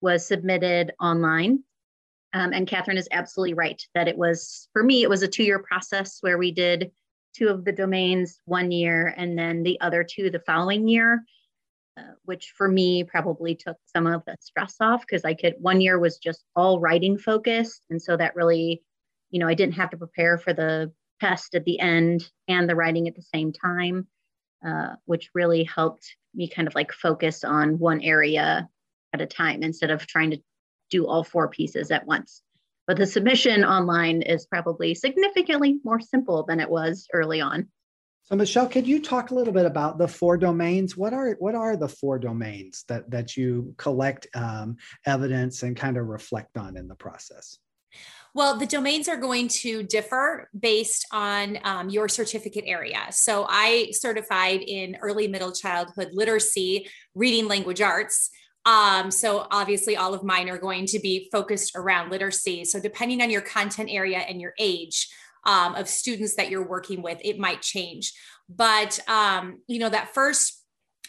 was 0.00 0.26
submitted 0.26 0.92
online 1.00 1.62
um, 2.32 2.52
and 2.52 2.66
katherine 2.66 2.98
is 2.98 3.08
absolutely 3.12 3.54
right 3.54 3.82
that 3.94 4.08
it 4.08 4.16
was 4.16 4.68
for 4.72 4.82
me 4.82 5.02
it 5.02 5.10
was 5.10 5.22
a 5.22 5.28
two-year 5.28 5.58
process 5.58 6.18
where 6.20 6.38
we 6.38 6.50
did 6.52 6.90
two 7.34 7.48
of 7.48 7.64
the 7.64 7.72
domains 7.72 8.40
one 8.44 8.70
year 8.70 9.14
and 9.16 9.38
then 9.38 9.62
the 9.62 9.80
other 9.80 10.04
two 10.04 10.30
the 10.30 10.40
following 10.40 10.88
year 10.88 11.24
uh, 12.00 12.12
which 12.24 12.52
for 12.56 12.68
me 12.68 13.04
probably 13.04 13.54
took 13.54 13.76
some 13.84 14.06
of 14.06 14.22
the 14.24 14.36
stress 14.40 14.76
off 14.80 15.00
because 15.02 15.24
I 15.24 15.34
could, 15.34 15.54
one 15.58 15.80
year 15.80 15.98
was 15.98 16.18
just 16.18 16.44
all 16.54 16.78
writing 16.78 17.18
focused. 17.18 17.84
And 17.90 18.00
so 18.00 18.16
that 18.16 18.36
really, 18.36 18.82
you 19.30 19.40
know, 19.40 19.48
I 19.48 19.54
didn't 19.54 19.74
have 19.74 19.90
to 19.90 19.96
prepare 19.96 20.38
for 20.38 20.52
the 20.52 20.92
test 21.20 21.54
at 21.54 21.64
the 21.64 21.80
end 21.80 22.28
and 22.48 22.68
the 22.68 22.76
writing 22.76 23.08
at 23.08 23.16
the 23.16 23.24
same 23.34 23.52
time, 23.52 24.06
uh, 24.66 24.94
which 25.04 25.30
really 25.34 25.64
helped 25.64 26.14
me 26.34 26.48
kind 26.48 26.68
of 26.68 26.74
like 26.74 26.92
focus 26.92 27.44
on 27.44 27.78
one 27.78 28.00
area 28.02 28.68
at 29.12 29.20
a 29.20 29.26
time 29.26 29.62
instead 29.62 29.90
of 29.90 30.06
trying 30.06 30.30
to 30.30 30.38
do 30.90 31.06
all 31.06 31.24
four 31.24 31.48
pieces 31.48 31.90
at 31.90 32.06
once. 32.06 32.42
But 32.86 32.96
the 32.96 33.06
submission 33.06 33.64
online 33.64 34.22
is 34.22 34.46
probably 34.46 34.94
significantly 34.94 35.78
more 35.84 36.00
simple 36.00 36.44
than 36.44 36.60
it 36.60 36.68
was 36.68 37.06
early 37.12 37.40
on. 37.40 37.68
So 38.24 38.36
Michelle, 38.36 38.68
could 38.68 38.86
you 38.86 39.02
talk 39.02 39.30
a 39.30 39.34
little 39.34 39.52
bit 39.52 39.66
about 39.66 39.98
the 39.98 40.06
four 40.06 40.36
domains? 40.36 40.96
What 40.96 41.12
are 41.12 41.36
what 41.40 41.54
are 41.54 41.76
the 41.76 41.88
four 41.88 42.18
domains 42.18 42.84
that 42.88 43.10
that 43.10 43.36
you 43.36 43.74
collect 43.76 44.28
um, 44.34 44.76
evidence 45.06 45.62
and 45.62 45.76
kind 45.76 45.96
of 45.96 46.06
reflect 46.06 46.56
on 46.56 46.76
in 46.76 46.86
the 46.86 46.94
process? 46.94 47.58
Well, 48.32 48.56
the 48.56 48.66
domains 48.66 49.08
are 49.08 49.16
going 49.16 49.48
to 49.48 49.82
differ 49.82 50.48
based 50.56 51.06
on 51.10 51.58
um, 51.64 51.90
your 51.90 52.08
certificate 52.08 52.64
area. 52.66 53.06
So 53.10 53.46
I 53.48 53.88
certified 53.90 54.62
in 54.62 54.96
early 55.02 55.26
middle 55.26 55.50
childhood 55.50 56.10
literacy, 56.12 56.88
reading 57.16 57.48
language 57.48 57.80
arts. 57.80 58.30
Um, 58.66 59.10
so 59.10 59.46
obviously 59.50 59.96
all 59.96 60.14
of 60.14 60.22
mine 60.22 60.48
are 60.48 60.58
going 60.58 60.86
to 60.86 60.98
be 60.98 61.28
focused 61.32 61.72
around 61.74 62.10
literacy. 62.10 62.64
So 62.64 62.78
depending 62.78 63.22
on 63.22 63.30
your 63.30 63.40
content 63.40 63.88
area 63.90 64.18
and 64.18 64.40
your 64.40 64.54
age, 64.58 65.08
um, 65.44 65.74
of 65.74 65.88
students 65.88 66.36
that 66.36 66.50
you're 66.50 66.66
working 66.66 67.02
with, 67.02 67.18
it 67.24 67.38
might 67.38 67.62
change. 67.62 68.12
But 68.48 68.98
um, 69.08 69.60
you 69.66 69.78
know 69.78 69.88
that 69.88 70.14
first 70.14 70.56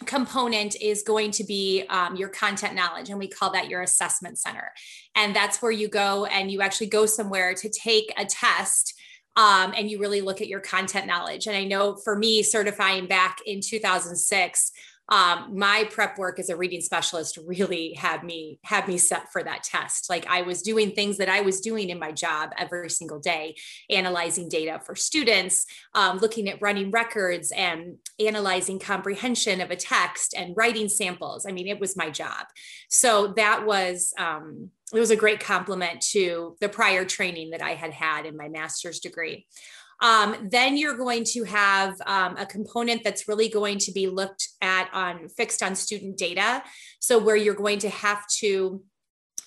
component 0.05 0.75
is 0.81 1.03
going 1.03 1.31
to 1.31 1.43
be 1.43 1.83
um, 1.89 2.15
your 2.15 2.29
content 2.29 2.73
knowledge 2.73 3.09
and 3.09 3.19
we 3.19 3.27
call 3.27 3.51
that 3.51 3.69
your 3.69 3.81
assessment 3.83 4.39
center 4.39 4.71
and 5.15 5.35
that's 5.35 5.61
where 5.61 5.71
you 5.71 5.87
go 5.87 6.25
and 6.25 6.49
you 6.49 6.61
actually 6.61 6.87
go 6.87 7.05
somewhere 7.05 7.53
to 7.53 7.69
take 7.69 8.11
a 8.17 8.25
test 8.25 8.95
um, 9.35 9.73
and 9.77 9.91
you 9.91 9.99
really 9.99 10.21
look 10.21 10.41
at 10.41 10.47
your 10.47 10.59
content 10.59 11.05
knowledge 11.05 11.45
and 11.45 11.55
i 11.55 11.63
know 11.63 11.95
for 12.03 12.17
me 12.17 12.41
certifying 12.41 13.05
back 13.05 13.37
in 13.45 13.61
2006 13.61 14.71
um, 15.11 15.57
my 15.57 15.87
prep 15.91 16.17
work 16.17 16.39
as 16.39 16.49
a 16.49 16.55
reading 16.55 16.79
specialist 16.79 17.37
really 17.45 17.93
had 17.93 18.23
me 18.23 18.59
had 18.63 18.87
me 18.87 18.97
set 18.97 19.29
for 19.29 19.43
that 19.43 19.61
test. 19.61 20.09
Like 20.09 20.25
I 20.27 20.41
was 20.41 20.61
doing 20.61 20.91
things 20.91 21.17
that 21.17 21.27
I 21.27 21.41
was 21.41 21.59
doing 21.59 21.89
in 21.89 21.99
my 21.99 22.13
job 22.13 22.51
every 22.57 22.89
single 22.89 23.19
day, 23.19 23.55
analyzing 23.89 24.47
data 24.47 24.79
for 24.85 24.95
students, 24.95 25.65
um, 25.93 26.19
looking 26.19 26.47
at 26.47 26.61
running 26.61 26.91
records 26.91 27.51
and 27.51 27.97
analyzing 28.19 28.79
comprehension 28.79 29.59
of 29.59 29.69
a 29.69 29.75
text 29.75 30.33
and 30.35 30.55
writing 30.55 30.87
samples. 30.87 31.45
I 31.45 31.51
mean, 31.51 31.67
it 31.67 31.79
was 31.79 31.97
my 31.97 32.09
job. 32.09 32.45
So 32.89 33.33
that 33.35 33.65
was 33.65 34.13
um, 34.17 34.71
it 34.93 34.99
was 34.99 35.11
a 35.11 35.17
great 35.17 35.41
compliment 35.41 36.01
to 36.11 36.55
the 36.61 36.69
prior 36.69 37.03
training 37.03 37.49
that 37.49 37.61
I 37.61 37.71
had 37.71 37.91
had 37.91 38.25
in 38.25 38.37
my 38.37 38.47
master's 38.47 38.99
degree. 38.99 39.45
Um, 40.01 40.49
then 40.49 40.77
you're 40.77 40.97
going 40.97 41.23
to 41.25 41.43
have 41.43 41.95
um, 42.05 42.35
a 42.37 42.45
component 42.45 43.03
that's 43.03 43.27
really 43.27 43.49
going 43.49 43.77
to 43.79 43.91
be 43.91 44.07
looked 44.07 44.47
at 44.61 44.89
on 44.93 45.29
fixed 45.29 45.61
on 45.61 45.75
student 45.75 46.17
data. 46.17 46.63
So 46.99 47.19
where 47.19 47.35
you're 47.35 47.53
going 47.53 47.79
to 47.79 47.89
have 47.89 48.25
to 48.39 48.81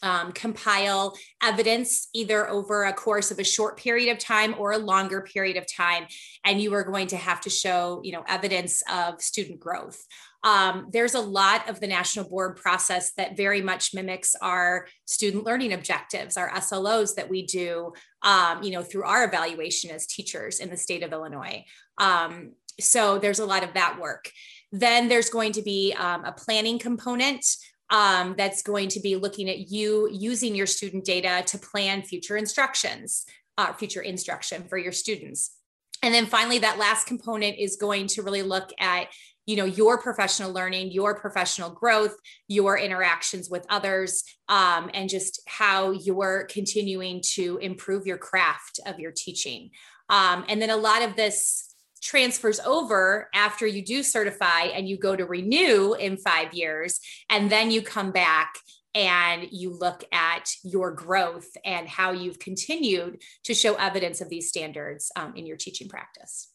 um, 0.03 0.33
compile 0.33 1.17
evidence 1.43 2.09
either 2.13 2.49
over 2.49 2.85
a 2.85 2.93
course 2.93 3.31
of 3.31 3.39
a 3.39 3.45
short 3.45 3.79
period 3.79 4.13
of 4.13 4.19
time 4.19 4.55
or 4.59 4.73
a 4.73 4.79
longer 4.79 5.23
period 5.23 5.57
of 5.57 5.67
time 5.67 6.07
and 6.45 6.61
you 6.61 6.75
are 6.75 6.85
going 6.85 7.07
to 7.09 7.17
have 7.17 7.41
to 7.41 7.51
show 7.51 8.03
you 8.05 8.13
know 8.13 8.23
evidence 8.29 8.83
of 8.93 9.23
student 9.23 9.59
growth 9.59 10.05
um, 10.45 10.89
there's 10.93 11.15
a 11.15 11.21
lot 11.21 11.69
of 11.71 11.81
the 11.81 11.87
national 11.87 12.29
board 12.29 12.57
process 12.57 13.13
that 13.15 13.37
very 13.37 13.63
much 13.63 13.95
mimics 13.95 14.37
our 14.43 14.87
student 15.07 15.45
learning 15.45 15.73
objectives, 15.73 16.37
our 16.37 16.51
SLOs 16.51 17.15
that 17.15 17.31
we 17.31 17.47
do, 17.47 17.95
um, 18.23 18.63
you 18.63 18.71
know, 18.71 18.83
through 18.83 19.05
our 19.05 19.25
evaluation 19.25 19.91
as 19.91 20.07
teachers 20.07 20.61
in 20.61 20.69
the 20.69 20.77
state 20.77 21.03
of 21.03 21.13
Illinois. 21.13 21.65
Um, 21.97 22.53
so 22.79 23.19
there's 23.19 23.39
a 23.39 23.47
lot 23.47 23.65
of 23.65 23.73
that 23.73 23.99
work. 23.99 24.31
Then 24.71 25.09
there's 25.09 25.31
going 25.31 25.53
to 25.53 25.63
be 25.63 25.95
um, 25.95 26.25
a 26.25 26.33
planning 26.33 26.79
component 26.79 27.47
um, 27.89 28.35
that's 28.37 28.63
going 28.63 28.89
to 28.89 29.01
be 29.01 29.17
looking 29.17 29.49
at 29.49 29.71
you 29.71 30.11
using 30.13 30.55
your 30.55 30.67
student 30.67 31.05
data 31.05 31.43
to 31.47 31.59
plan 31.59 32.03
future 32.03 32.37
instructions, 32.37 33.25
uh, 33.57 33.73
future 33.73 34.03
instruction 34.03 34.65
for 34.69 34.77
your 34.77 34.93
students. 34.93 35.57
And 36.03 36.13
then 36.13 36.27
finally, 36.27 36.59
that 36.59 36.79
last 36.79 37.07
component 37.07 37.59
is 37.59 37.77
going 37.77 38.09
to 38.09 38.23
really 38.23 38.43
look 38.43 38.71
at 38.79 39.07
you 39.47 39.57
know 39.57 39.65
your 39.65 39.99
professional 39.99 40.53
learning 40.53 40.91
your 40.91 41.15
professional 41.15 41.71
growth 41.71 42.17
your 42.49 42.79
interactions 42.79 43.51
with 43.51 43.67
others 43.69 44.23
um, 44.49 44.91
and 44.95 45.09
just 45.09 45.43
how 45.47 45.91
you're 45.91 46.47
continuing 46.51 47.21
to 47.23 47.59
improve 47.59 48.07
your 48.07 48.19
craft 48.19 48.81
of 48.87 48.99
your 48.99 49.13
teaching. 49.13 49.71
Um, 50.09 50.45
and 50.49 50.61
then 50.61 50.71
a 50.71 50.77
lot 50.77 51.03
of 51.03 51.17
this 51.17 51.75
transfers 52.03 52.61
over 52.61 53.31
after 53.35 53.67
you 53.67 53.83
do 53.83 54.03
certify 54.03 54.65
and 54.65 54.87
you 54.87 54.99
go 54.99 55.17
to 55.17 55.25
renew 55.25 55.95
in 55.95 56.19
five 56.19 56.53
years 56.53 57.01
and 57.31 57.51
then 57.51 57.71
you 57.71 57.81
come 57.81 58.11
back 58.11 58.55
and 58.95 59.49
you 59.51 59.71
look 59.73 60.05
at 60.13 60.51
your 60.63 60.93
growth 60.93 61.49
and 61.65 61.89
how 61.89 62.13
you've 62.13 62.39
continued 62.39 63.23
to 63.45 63.55
show 63.55 63.75
evidence 63.75 64.21
of 64.21 64.29
these 64.29 64.49
standards 64.49 65.11
um, 65.17 65.35
in 65.35 65.47
your 65.47 65.57
teaching 65.57 65.89
practice 65.89 66.54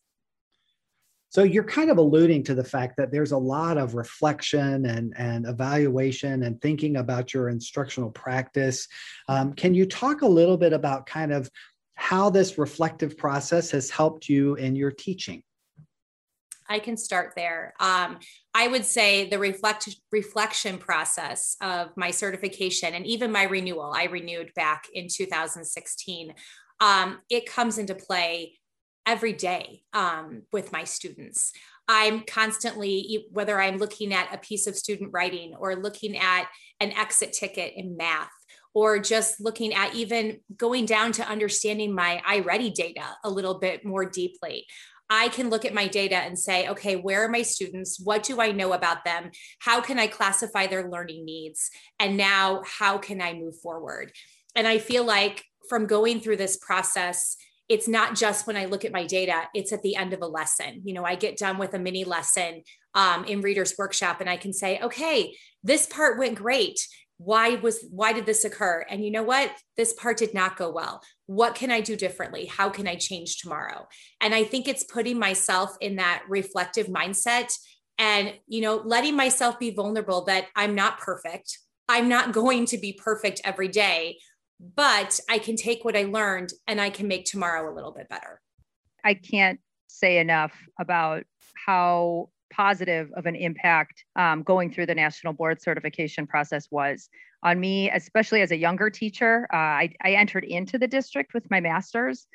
so 1.30 1.44
you're 1.44 1.64
kind 1.64 1.92
of 1.92 1.98
alluding 1.98 2.44
to 2.46 2.56
the 2.56 2.64
fact 2.64 2.98
that 2.98 3.12
there's 3.12 3.32
a 3.32 3.38
lot 3.38 3.78
of 3.78 3.94
reflection 3.94 4.88
and, 4.88 5.14
and 5.16 5.46
evaluation 5.48 6.44
and 6.44 6.60
thinking 6.60 6.98
about 6.98 7.34
your 7.34 7.50
instructional 7.50 8.10
practice. 8.10 8.88
Um, 9.28 9.54
can 9.54 9.76
you 9.76 9.86
talk 9.86 10.24
a 10.24 10.28
little 10.28 10.58
bit 10.58 10.74
about 10.74 11.06
kind 11.06 11.32
of 11.32 11.50
how 11.94 12.32
this 12.32 12.58
reflective 12.58 13.16
process 13.18 13.70
has 13.72 13.92
helped 13.92 14.28
you 14.28 14.56
in 14.56 14.76
your 14.76 14.90
teaching? 14.90 15.44
I 16.68 16.80
can 16.80 16.98
start 16.98 17.34
there. 17.36 17.74
Um, 17.80 18.20
I 18.54 18.68
would 18.68 18.86
say 18.86 19.28
the 19.28 19.40
reflect 19.40 19.90
reflection 20.12 20.78
process 20.78 21.58
of 21.62 21.90
my 21.98 22.12
certification 22.12 22.94
and 22.94 23.06
even 23.06 23.32
my 23.32 23.44
renewal. 23.44 23.92
I 23.96 24.06
renewed 24.06 24.52
back 24.56 24.86
in 24.94 25.08
2016. 25.10 26.34
Um, 26.80 27.20
it 27.30 27.48
comes 27.48 27.78
into 27.78 27.96
play 27.96 28.59
every 29.10 29.34
day 29.34 29.82
um, 29.94 30.44
with 30.54 30.72
my 30.72 30.84
students. 30.84 31.52
I'm 31.88 32.22
constantly, 32.22 33.26
whether 33.32 33.60
I'm 33.60 33.78
looking 33.78 34.14
at 34.14 34.32
a 34.32 34.38
piece 34.38 34.68
of 34.68 34.76
student 34.76 35.10
writing 35.12 35.56
or 35.60 35.76
looking 35.76 36.16
at 36.16 36.48
an 36.80 36.92
exit 36.92 37.34
ticket 37.34 37.74
in 37.76 37.98
math, 37.98 38.30
or 38.76 39.00
just 39.00 39.42
looking 39.42 39.74
at 39.74 39.96
even 39.96 40.42
going 40.56 40.86
down 40.86 41.12
to 41.14 41.28
understanding 41.28 41.92
my 41.92 42.22
iReady 42.30 42.72
data 42.72 43.04
a 43.24 43.30
little 43.30 43.58
bit 43.58 43.84
more 43.84 44.06
deeply. 44.06 44.68
I 45.10 45.30
can 45.30 45.50
look 45.50 45.66
at 45.66 45.74
my 45.74 45.88
data 45.88 46.18
and 46.18 46.38
say, 46.38 46.70
okay, 46.70 46.96
where 46.96 47.26
are 47.26 47.30
my 47.30 47.42
students? 47.42 48.00
What 48.00 48.22
do 48.22 48.40
I 48.40 48.52
know 48.52 48.74
about 48.74 49.06
them? 49.06 49.32
How 49.58 49.82
can 49.82 49.98
I 49.98 50.06
classify 50.06 50.68
their 50.68 50.88
learning 50.88 51.26
needs? 51.26 51.72
And 52.00 52.16
now, 52.16 52.62
how 52.64 53.00
can 53.00 53.24
I 53.24 53.34
move 53.34 53.60
forward? 53.60 54.12
And 54.56 54.68
I 54.68 54.78
feel 54.78 55.04
like 55.04 55.44
from 55.68 55.88
going 55.88 56.20
through 56.20 56.38
this 56.38 56.58
process, 56.58 57.38
it's 57.70 57.88
not 57.88 58.16
just 58.16 58.48
when 58.48 58.58
I 58.58 58.66
look 58.66 58.84
at 58.84 58.92
my 58.92 59.06
data, 59.06 59.44
it's 59.54 59.72
at 59.72 59.84
the 59.84 59.96
end 59.96 60.12
of 60.14 60.22
a 60.22 60.28
lesson. 60.28 60.82
You 60.84 60.96
know, 60.96 61.06
I 61.06 61.16
get 61.16 61.38
done 61.38 61.60
with 61.60 61.76
a 61.76 61.80
mini 61.80 62.04
lesson 62.04 62.64
um, 62.96 63.26
in 63.26 63.42
Reader's 63.42 63.76
Workshop 63.78 64.20
and 64.20 64.30
I 64.30 64.38
can 64.38 64.54
say, 64.54 64.80
okay, 64.82 65.36
this 65.64 65.86
part 65.86 66.18
went 66.18 66.36
great. 66.36 66.80
Why 67.18 67.56
was 67.56 67.86
why 67.92 68.14
did 68.14 68.26
this 68.26 68.46
occur? 68.46 68.86
And 68.90 69.04
you 69.04 69.12
know 69.12 69.24
what? 69.24 69.52
This 69.78 69.94
part 69.94 70.18
did 70.18 70.34
not 70.34 70.58
go 70.58 70.72
well. 70.72 71.02
What 71.28 71.54
can 71.54 71.70
I 71.70 71.82
do 71.82 71.96
differently? 71.96 72.46
How 72.46 72.70
can 72.70 72.88
I 72.88 72.96
change 72.96 73.38
tomorrow? 73.38 73.88
And 74.20 74.34
I 74.34 74.46
think 74.46 74.68
it's 74.68 74.84
putting 74.84 75.20
myself 75.20 75.76
in 75.82 75.98
that 75.98 76.24
reflective 76.28 76.88
mindset 76.88 77.54
and 78.00 78.34
you 78.48 78.62
know 78.62 78.82
letting 78.86 79.16
myself 79.16 79.60
be 79.60 79.72
vulnerable 79.72 80.24
that 80.26 80.48
I'm 80.56 80.74
not 80.74 81.00
perfect. 81.00 81.60
I'm 81.90 82.08
not 82.08 82.32
going 82.42 82.66
to 82.68 82.78
be 82.78 82.94
perfect 82.94 83.42
every 83.44 83.68
day, 83.68 84.18
but 84.60 85.20
I 85.30 85.40
can 85.40 85.56
take 85.56 85.86
what 85.86 85.96
I 85.96 86.04
learned 86.04 86.52
and 86.68 86.82
I 86.82 86.90
can 86.90 87.08
make 87.08 87.26
tomorrow 87.26 87.72
a 87.72 87.74
little 87.74 87.92
bit 87.92 88.10
better. 88.10 88.42
I 89.04 89.14
can't 89.14 89.60
say 89.88 90.20
enough 90.20 90.54
about 90.80 91.24
how 91.66 92.30
positive 92.52 93.12
of 93.16 93.26
an 93.26 93.36
impact 93.36 94.04
um, 94.16 94.44
going 94.44 94.72
through 94.72 94.88
the 94.88 94.96
national 94.96 95.34
board 95.34 95.62
certification 95.62 96.28
process 96.28 96.68
was 96.72 97.10
on 97.44 97.60
me, 97.60 97.90
especially 97.92 98.42
as 98.42 98.52
a 98.52 98.58
younger 98.58 98.90
teacher. 98.90 99.48
Uh, 99.54 99.58
I, 99.58 99.94
I 100.04 100.12
entered 100.14 100.44
into 100.44 100.78
the 100.78 100.88
district 100.88 101.34
with 101.34 101.50
my 101.50 101.60
master's, 101.60 102.28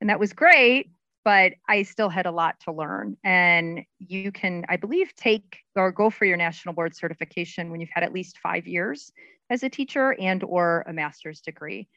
and 0.00 0.10
that 0.10 0.20
was 0.20 0.32
great, 0.32 0.90
but 1.24 1.52
I 1.68 1.82
still 1.82 2.08
had 2.08 2.26
a 2.26 2.30
lot 2.30 2.60
to 2.60 2.72
learn. 2.72 3.16
And 3.24 3.82
you 3.98 4.32
can, 4.32 4.64
I 4.68 4.76
believe, 4.76 5.14
take 5.14 5.58
or 5.76 5.92
go 5.92 6.10
for 6.10 6.24
your 6.24 6.36
national 6.36 6.74
board 6.74 6.96
certification 6.96 7.70
when 7.70 7.80
you've 7.80 7.90
had 7.92 8.04
at 8.04 8.12
least 8.12 8.38
five 8.38 8.66
years 8.66 9.12
as 9.50 9.62
a 9.62 9.68
teacher 9.68 10.14
and 10.18 10.42
or 10.44 10.84
a 10.86 10.92
master's 10.92 11.40
degree. 11.40 11.88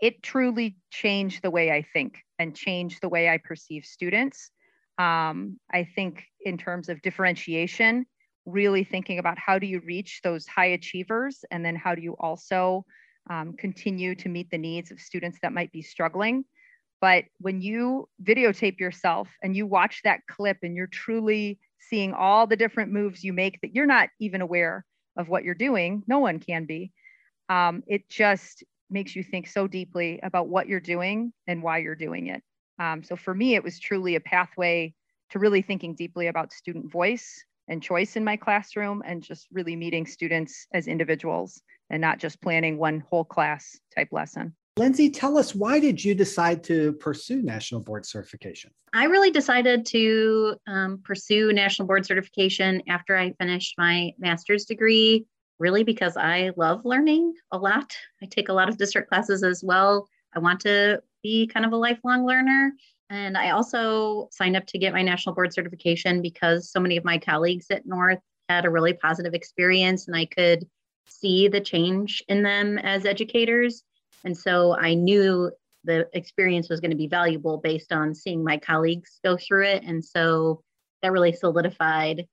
It 0.00 0.22
truly 0.22 0.76
changed 0.90 1.42
the 1.42 1.50
way 1.50 1.70
i 1.70 1.82
think 1.82 2.18
and 2.38 2.56
changed 2.56 3.00
the 3.02 3.08
way 3.08 3.28
i 3.28 3.36
perceive 3.36 3.84
students. 3.84 4.50
Um, 4.98 5.58
i 5.72 5.84
think 5.84 6.24
in 6.40 6.58
terms 6.58 6.88
of 6.88 7.02
differentiation 7.02 8.06
really 8.46 8.84
thinking 8.84 9.18
about 9.18 9.38
how 9.38 9.58
do 9.58 9.66
you 9.66 9.80
reach 9.80 10.20
those 10.22 10.46
high 10.46 10.66
achievers 10.66 11.44
and 11.50 11.64
then 11.64 11.76
how 11.76 11.94
do 11.94 12.02
you 12.02 12.16
also 12.18 12.84
um, 13.28 13.52
continue 13.52 14.14
to 14.14 14.28
meet 14.28 14.50
the 14.50 14.58
needs 14.58 14.90
of 14.90 15.00
students 15.00 15.38
that 15.42 15.52
might 15.52 15.70
be 15.72 15.82
struggling 15.82 16.44
but 17.00 17.24
when 17.40 17.60
you 17.60 18.08
videotape 18.22 18.78
yourself 18.78 19.28
and 19.42 19.56
you 19.56 19.66
watch 19.66 20.00
that 20.04 20.20
clip 20.28 20.58
and 20.62 20.76
you're 20.76 20.86
truly 20.86 21.58
seeing 21.78 22.12
all 22.12 22.46
the 22.46 22.56
different 22.56 22.92
moves 22.92 23.24
you 23.24 23.32
make 23.32 23.58
that 23.60 23.74
you're 23.74 23.86
not 23.86 24.08
even 24.18 24.40
aware 24.40 24.84
of 25.16 25.28
what 25.28 25.44
you're 25.44 25.54
doing 25.54 26.02
no 26.06 26.18
one 26.18 26.38
can 26.38 26.64
be 26.64 26.92
um, 27.50 27.82
it 27.88 28.08
just 28.08 28.62
makes 28.90 29.14
you 29.14 29.22
think 29.22 29.46
so 29.46 29.66
deeply 29.66 30.20
about 30.22 30.48
what 30.48 30.68
you're 30.68 30.80
doing 30.80 31.32
and 31.46 31.62
why 31.62 31.78
you're 31.78 31.94
doing 31.94 32.28
it. 32.28 32.42
Um, 32.78 33.02
so 33.02 33.16
for 33.16 33.34
me, 33.34 33.54
it 33.54 33.64
was 33.64 33.78
truly 33.78 34.14
a 34.14 34.20
pathway 34.20 34.94
to 35.30 35.38
really 35.38 35.62
thinking 35.62 35.94
deeply 35.94 36.28
about 36.28 36.52
student 36.52 36.90
voice 36.90 37.44
and 37.68 37.82
choice 37.82 38.16
in 38.16 38.24
my 38.24 38.36
classroom 38.36 39.02
and 39.04 39.22
just 39.22 39.46
really 39.52 39.76
meeting 39.76 40.06
students 40.06 40.66
as 40.72 40.88
individuals 40.88 41.60
and 41.88 42.00
not 42.00 42.18
just 42.18 42.40
planning 42.40 42.78
one 42.78 43.00
whole 43.00 43.24
class 43.24 43.78
type 43.94 44.08
lesson. 44.12 44.54
Lindsay, 44.76 45.10
tell 45.10 45.36
us 45.36 45.54
why 45.54 45.80
did 45.80 46.02
you 46.02 46.14
decide 46.14 46.64
to 46.64 46.92
pursue 46.94 47.42
national 47.42 47.82
board 47.82 48.06
certification? 48.06 48.70
I 48.92 49.04
really 49.04 49.30
decided 49.30 49.84
to 49.86 50.56
um, 50.66 51.00
pursue 51.04 51.52
national 51.52 51.86
board 51.86 52.06
certification 52.06 52.82
after 52.88 53.16
I 53.16 53.32
finished 53.32 53.74
my 53.76 54.12
master's 54.18 54.64
degree, 54.64 55.26
really 55.58 55.84
because 55.84 56.16
I 56.16 56.52
love 56.56 56.82
learning 56.84 57.34
a 57.52 57.58
lot. 57.58 57.94
I 58.22 58.26
take 58.26 58.48
a 58.48 58.52
lot 58.52 58.68
of 58.68 58.78
district 58.78 59.08
classes 59.08 59.42
as 59.42 59.62
well. 59.62 60.08
I 60.34 60.38
want 60.38 60.60
to 60.60 61.02
be 61.22 61.46
kind 61.46 61.66
of 61.66 61.72
a 61.72 61.76
lifelong 61.76 62.24
learner. 62.24 62.72
And 63.10 63.36
I 63.36 63.50
also 63.50 64.28
signed 64.30 64.56
up 64.56 64.66
to 64.66 64.78
get 64.78 64.92
my 64.92 65.02
national 65.02 65.34
board 65.34 65.52
certification 65.52 66.22
because 66.22 66.70
so 66.70 66.78
many 66.78 66.96
of 66.96 67.04
my 67.04 67.18
colleagues 67.18 67.66
at 67.70 67.84
North 67.84 68.20
had 68.48 68.64
a 68.64 68.70
really 68.70 68.92
positive 68.92 69.34
experience 69.34 70.06
and 70.06 70.16
I 70.16 70.26
could 70.26 70.66
see 71.06 71.48
the 71.48 71.60
change 71.60 72.22
in 72.28 72.42
them 72.42 72.78
as 72.78 73.04
educators. 73.04 73.82
And 74.24 74.36
so 74.36 74.76
I 74.76 74.94
knew 74.94 75.50
the 75.84 76.08
experience 76.12 76.68
was 76.68 76.80
going 76.80 76.90
to 76.90 76.96
be 76.96 77.08
valuable 77.08 77.58
based 77.58 77.92
on 77.92 78.14
seeing 78.14 78.44
my 78.44 78.58
colleagues 78.58 79.18
go 79.24 79.36
through 79.36 79.66
it. 79.66 79.82
And 79.84 80.04
so 80.04 80.62
that 81.02 81.12
really 81.12 81.32
solidified 81.32 82.26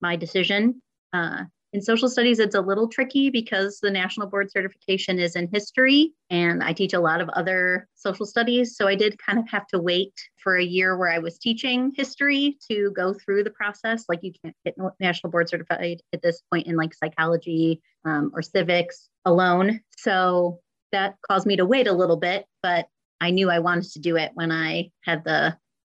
my 0.00 0.16
decision. 0.16 0.82
Uh, 1.12 1.44
in 1.72 1.80
social 1.80 2.08
studies, 2.08 2.38
it's 2.38 2.54
a 2.54 2.60
little 2.60 2.86
tricky 2.86 3.30
because 3.30 3.78
the 3.80 3.90
national 3.90 4.26
board 4.26 4.50
certification 4.50 5.18
is 5.18 5.36
in 5.36 5.48
history, 5.50 6.12
and 6.28 6.62
I 6.62 6.74
teach 6.74 6.92
a 6.92 7.00
lot 7.00 7.22
of 7.22 7.30
other 7.30 7.88
social 7.94 8.26
studies. 8.26 8.76
So 8.76 8.86
I 8.86 8.94
did 8.94 9.18
kind 9.18 9.38
of 9.38 9.48
have 9.48 9.66
to 9.68 9.80
wait 9.80 10.12
for 10.42 10.56
a 10.56 10.64
year 10.64 10.98
where 10.98 11.10
I 11.10 11.18
was 11.18 11.38
teaching 11.38 11.92
history 11.96 12.58
to 12.70 12.90
go 12.90 13.14
through 13.14 13.44
the 13.44 13.50
process. 13.50 14.04
Like 14.06 14.20
you 14.22 14.32
can't 14.44 14.54
get 14.66 14.74
national 15.00 15.30
board 15.30 15.48
certified 15.48 16.02
at 16.12 16.20
this 16.20 16.42
point 16.52 16.66
in 16.66 16.76
like 16.76 16.92
psychology 16.92 17.80
um, 18.04 18.32
or 18.34 18.42
civics 18.42 19.08
alone. 19.24 19.80
So 19.96 20.60
that 20.92 21.16
caused 21.28 21.46
me 21.46 21.56
to 21.56 21.66
wait 21.66 21.86
a 21.86 21.92
little 21.92 22.16
bit, 22.16 22.46
but 22.62 22.86
I 23.20 23.30
knew 23.30 23.50
I 23.50 23.58
wanted 23.58 23.90
to 23.92 24.00
do 24.00 24.16
it 24.16 24.32
when 24.34 24.52
I 24.52 24.90
had 25.04 25.24
the 25.24 25.56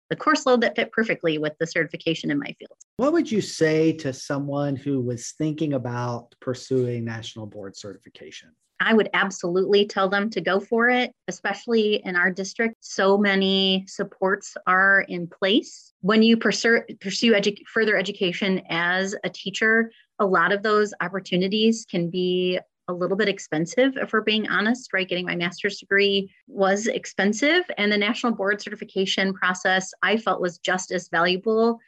the 0.09 0.15
course 0.15 0.45
load 0.45 0.61
that 0.61 0.75
fit 0.75 0.91
perfectly 0.91 1.39
with 1.39 1.53
the 1.59 1.65
certification 1.65 2.29
in 2.29 2.37
my 2.37 2.55
field. 2.59 2.77
What 2.97 3.13
would 3.13 3.31
you 3.31 3.41
say 3.41 3.91
to 3.93 4.13
someone 4.13 4.75
who 4.75 5.01
was 5.01 5.33
thinking 5.37 5.73
about 5.73 6.35
pursuing 6.39 7.03
national 7.03 7.47
board 7.47 7.75
certification? 7.75 8.51
I 8.79 8.93
would 8.93 9.09
absolutely 9.13 9.87
tell 9.87 10.09
them 10.09 10.29
to 10.31 10.41
go 10.41 10.59
for 10.59 10.89
it, 10.89 11.11
especially 11.27 12.01
in 12.03 12.15
our 12.15 12.29
district. 12.29 12.75
So 12.81 13.17
many 13.17 13.85
supports 13.87 14.55
are 14.67 15.05
in 15.07 15.27
place. 15.27 15.93
When 16.01 16.21
you 16.21 16.37
pursue, 16.37 16.81
pursue 16.99 17.33
edu- 17.33 17.65
further 17.73 17.97
education 17.97 18.61
as 18.69 19.15
a 19.23 19.29
teacher, 19.29 19.91
a 20.19 20.25
lot 20.25 20.51
of 20.51 20.61
those 20.61 20.93
opportunities 21.01 21.85
can 21.89 22.09
be 22.09 22.59
a 22.87 22.93
little 22.93 23.17
bit 23.17 23.29
expensive, 23.29 23.97
if 23.97 24.13
we're 24.13 24.21
being 24.21 24.47
honest, 24.47 24.93
right? 24.93 25.07
Getting 25.07 25.25
my 25.25 25.35
master's 25.35 25.77
degree 25.77 26.31
was 26.47 26.87
expensive. 26.87 27.63
And 27.77 27.91
the 27.91 27.97
national 27.97 28.33
board 28.33 28.61
certification 28.61 29.33
process 29.33 29.91
I 30.03 30.17
felt 30.17 30.41
was 30.41 30.59
just 30.59 30.91
as 30.91 31.09
valuable 31.09 31.79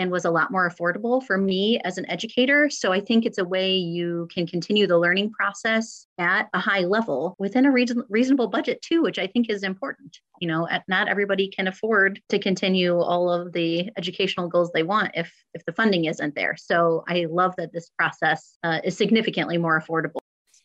and 0.00 0.10
was 0.10 0.24
a 0.24 0.30
lot 0.30 0.50
more 0.50 0.68
affordable 0.68 1.22
for 1.22 1.36
me 1.36 1.78
as 1.84 1.98
an 1.98 2.08
educator. 2.10 2.70
So 2.70 2.90
I 2.90 3.00
think 3.00 3.26
it's 3.26 3.36
a 3.36 3.44
way 3.44 3.76
you 3.76 4.28
can 4.32 4.46
continue 4.46 4.86
the 4.86 4.98
learning 4.98 5.30
process 5.30 6.06
at 6.16 6.48
a 6.54 6.58
high 6.58 6.80
level 6.80 7.36
within 7.38 7.66
a 7.66 7.70
reason, 7.70 8.02
reasonable 8.08 8.48
budget 8.48 8.80
too, 8.80 9.02
which 9.02 9.18
I 9.18 9.26
think 9.26 9.50
is 9.50 9.62
important. 9.62 10.18
You 10.40 10.48
know, 10.48 10.66
not 10.88 11.08
everybody 11.08 11.48
can 11.48 11.68
afford 11.68 12.18
to 12.30 12.38
continue 12.38 12.98
all 12.98 13.30
of 13.30 13.52
the 13.52 13.90
educational 13.98 14.48
goals 14.48 14.70
they 14.72 14.84
want 14.84 15.10
if 15.14 15.30
if 15.52 15.66
the 15.66 15.72
funding 15.72 16.06
isn't 16.06 16.34
there. 16.34 16.56
So 16.56 17.04
I 17.06 17.26
love 17.30 17.54
that 17.58 17.74
this 17.74 17.90
process 17.90 18.56
uh, 18.64 18.80
is 18.82 18.96
significantly 18.96 19.58
more 19.58 19.78
affordable 19.78 20.20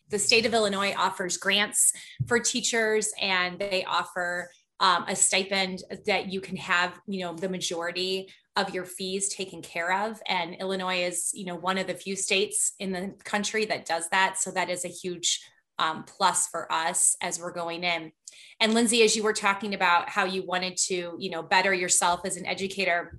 the 0.08 0.18
state 0.18 0.46
of 0.46 0.54
Illinois 0.54 0.94
offers 0.96 1.36
grants 1.36 1.92
for 2.26 2.38
teachers 2.38 3.10
and 3.20 3.58
they 3.58 3.84
offer 3.84 4.50
um, 4.78 5.04
a 5.08 5.16
stipend 5.16 5.82
that 6.06 6.30
you 6.30 6.40
can 6.40 6.56
have, 6.56 6.98
you 7.06 7.20
know, 7.20 7.34
the 7.34 7.48
majority 7.48 8.28
of 8.56 8.74
your 8.74 8.84
fees 8.84 9.28
taken 9.28 9.62
care 9.62 9.92
of. 9.92 10.20
And 10.26 10.54
Illinois 10.54 11.02
is, 11.02 11.30
you 11.34 11.46
know, 11.46 11.56
one 11.56 11.78
of 11.78 11.86
the 11.86 11.94
few 11.94 12.16
states 12.16 12.72
in 12.78 12.92
the 12.92 13.14
country 13.24 13.64
that 13.66 13.86
does 13.86 14.08
that. 14.10 14.38
So 14.38 14.50
that 14.52 14.70
is 14.70 14.84
a 14.84 14.88
huge 14.88 15.40
um, 15.78 16.04
plus 16.04 16.46
for 16.48 16.70
us 16.72 17.16
as 17.20 17.38
we're 17.38 17.52
going 17.52 17.84
in. 17.84 18.12
And 18.60 18.74
Lindsay, 18.74 19.02
as 19.02 19.14
you 19.14 19.22
were 19.22 19.34
talking 19.34 19.74
about 19.74 20.08
how 20.08 20.24
you 20.24 20.44
wanted 20.44 20.76
to, 20.88 21.16
you 21.18 21.30
know, 21.30 21.42
better 21.42 21.74
yourself 21.74 22.20
as 22.24 22.36
an 22.36 22.46
educator, 22.46 23.18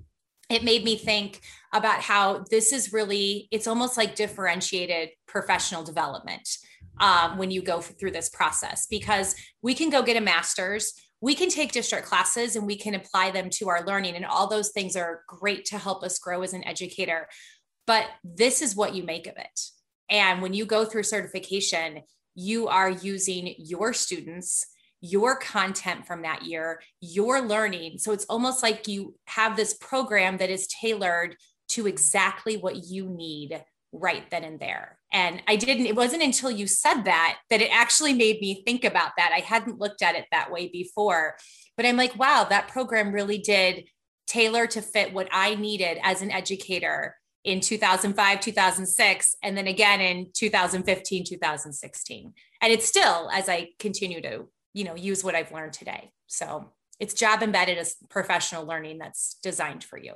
it 0.50 0.64
made 0.64 0.82
me 0.82 0.96
think 0.96 1.40
about 1.72 2.00
how 2.00 2.44
this 2.50 2.72
is 2.72 2.92
really 2.92 3.48
it's 3.50 3.66
almost 3.66 3.96
like 3.96 4.14
differentiated 4.14 5.10
professional 5.26 5.84
development 5.84 6.48
um, 7.00 7.38
when 7.38 7.50
you 7.50 7.62
go 7.62 7.80
through 7.80 8.10
this 8.10 8.28
process 8.28 8.86
because 8.88 9.34
we 9.62 9.74
can 9.74 9.90
go 9.90 10.02
get 10.02 10.16
a 10.16 10.20
master's 10.20 10.92
we 11.20 11.34
can 11.34 11.48
take 11.48 11.72
district 11.72 12.06
classes 12.06 12.54
and 12.54 12.64
we 12.64 12.76
can 12.76 12.94
apply 12.94 13.32
them 13.32 13.50
to 13.50 13.68
our 13.68 13.84
learning 13.84 14.14
and 14.14 14.24
all 14.24 14.48
those 14.48 14.70
things 14.70 14.94
are 14.94 15.22
great 15.26 15.64
to 15.64 15.76
help 15.76 16.04
us 16.04 16.18
grow 16.18 16.42
as 16.42 16.52
an 16.52 16.66
educator 16.66 17.28
but 17.86 18.06
this 18.22 18.62
is 18.62 18.76
what 18.76 18.94
you 18.94 19.02
make 19.02 19.26
of 19.26 19.36
it 19.36 19.60
and 20.10 20.40
when 20.42 20.54
you 20.54 20.64
go 20.64 20.84
through 20.84 21.02
certification 21.02 22.00
you 22.34 22.68
are 22.68 22.90
using 22.90 23.54
your 23.58 23.92
students 23.92 24.66
your 25.00 25.36
content 25.36 26.06
from 26.06 26.22
that 26.22 26.44
year, 26.44 26.80
your 27.00 27.40
learning. 27.40 27.98
So 27.98 28.12
it's 28.12 28.24
almost 28.24 28.62
like 28.62 28.88
you 28.88 29.14
have 29.26 29.56
this 29.56 29.74
program 29.74 30.38
that 30.38 30.50
is 30.50 30.66
tailored 30.66 31.36
to 31.70 31.86
exactly 31.86 32.56
what 32.56 32.84
you 32.84 33.08
need 33.08 33.62
right 33.92 34.28
then 34.30 34.44
and 34.44 34.58
there. 34.58 34.97
And 35.12 35.42
I 35.48 35.56
didn't, 35.56 35.86
it 35.86 35.96
wasn't 35.96 36.22
until 36.22 36.50
you 36.50 36.66
said 36.66 37.02
that 37.02 37.38
that 37.50 37.62
it 37.62 37.70
actually 37.72 38.12
made 38.12 38.40
me 38.40 38.62
think 38.64 38.84
about 38.84 39.12
that. 39.16 39.32
I 39.34 39.40
hadn't 39.40 39.78
looked 39.78 40.02
at 40.02 40.14
it 40.14 40.26
that 40.30 40.50
way 40.50 40.68
before, 40.68 41.36
but 41.76 41.86
I'm 41.86 41.96
like, 41.96 42.18
wow, 42.18 42.46
that 42.48 42.68
program 42.68 43.12
really 43.12 43.38
did 43.38 43.84
tailor 44.26 44.66
to 44.66 44.82
fit 44.82 45.14
what 45.14 45.28
I 45.32 45.54
needed 45.54 45.98
as 46.02 46.20
an 46.20 46.30
educator 46.30 47.16
in 47.44 47.60
2005, 47.60 48.40
2006, 48.40 49.36
and 49.42 49.56
then 49.56 49.66
again 49.66 50.00
in 50.00 50.26
2015, 50.34 51.24
2016. 51.24 52.34
And 52.60 52.72
it's 52.72 52.86
still, 52.86 53.30
as 53.32 53.48
I 53.48 53.70
continue 53.78 54.20
to 54.20 54.48
you 54.78 54.84
know 54.84 54.94
use 54.94 55.24
what 55.24 55.34
i've 55.34 55.52
learned 55.52 55.72
today 55.72 56.12
so 56.26 56.70
it's 57.00 57.14
job 57.14 57.42
embedded 57.42 57.78
as 57.78 57.96
professional 58.08 58.64
learning 58.64 58.98
that's 58.98 59.36
designed 59.42 59.82
for 59.82 59.98
you 59.98 60.14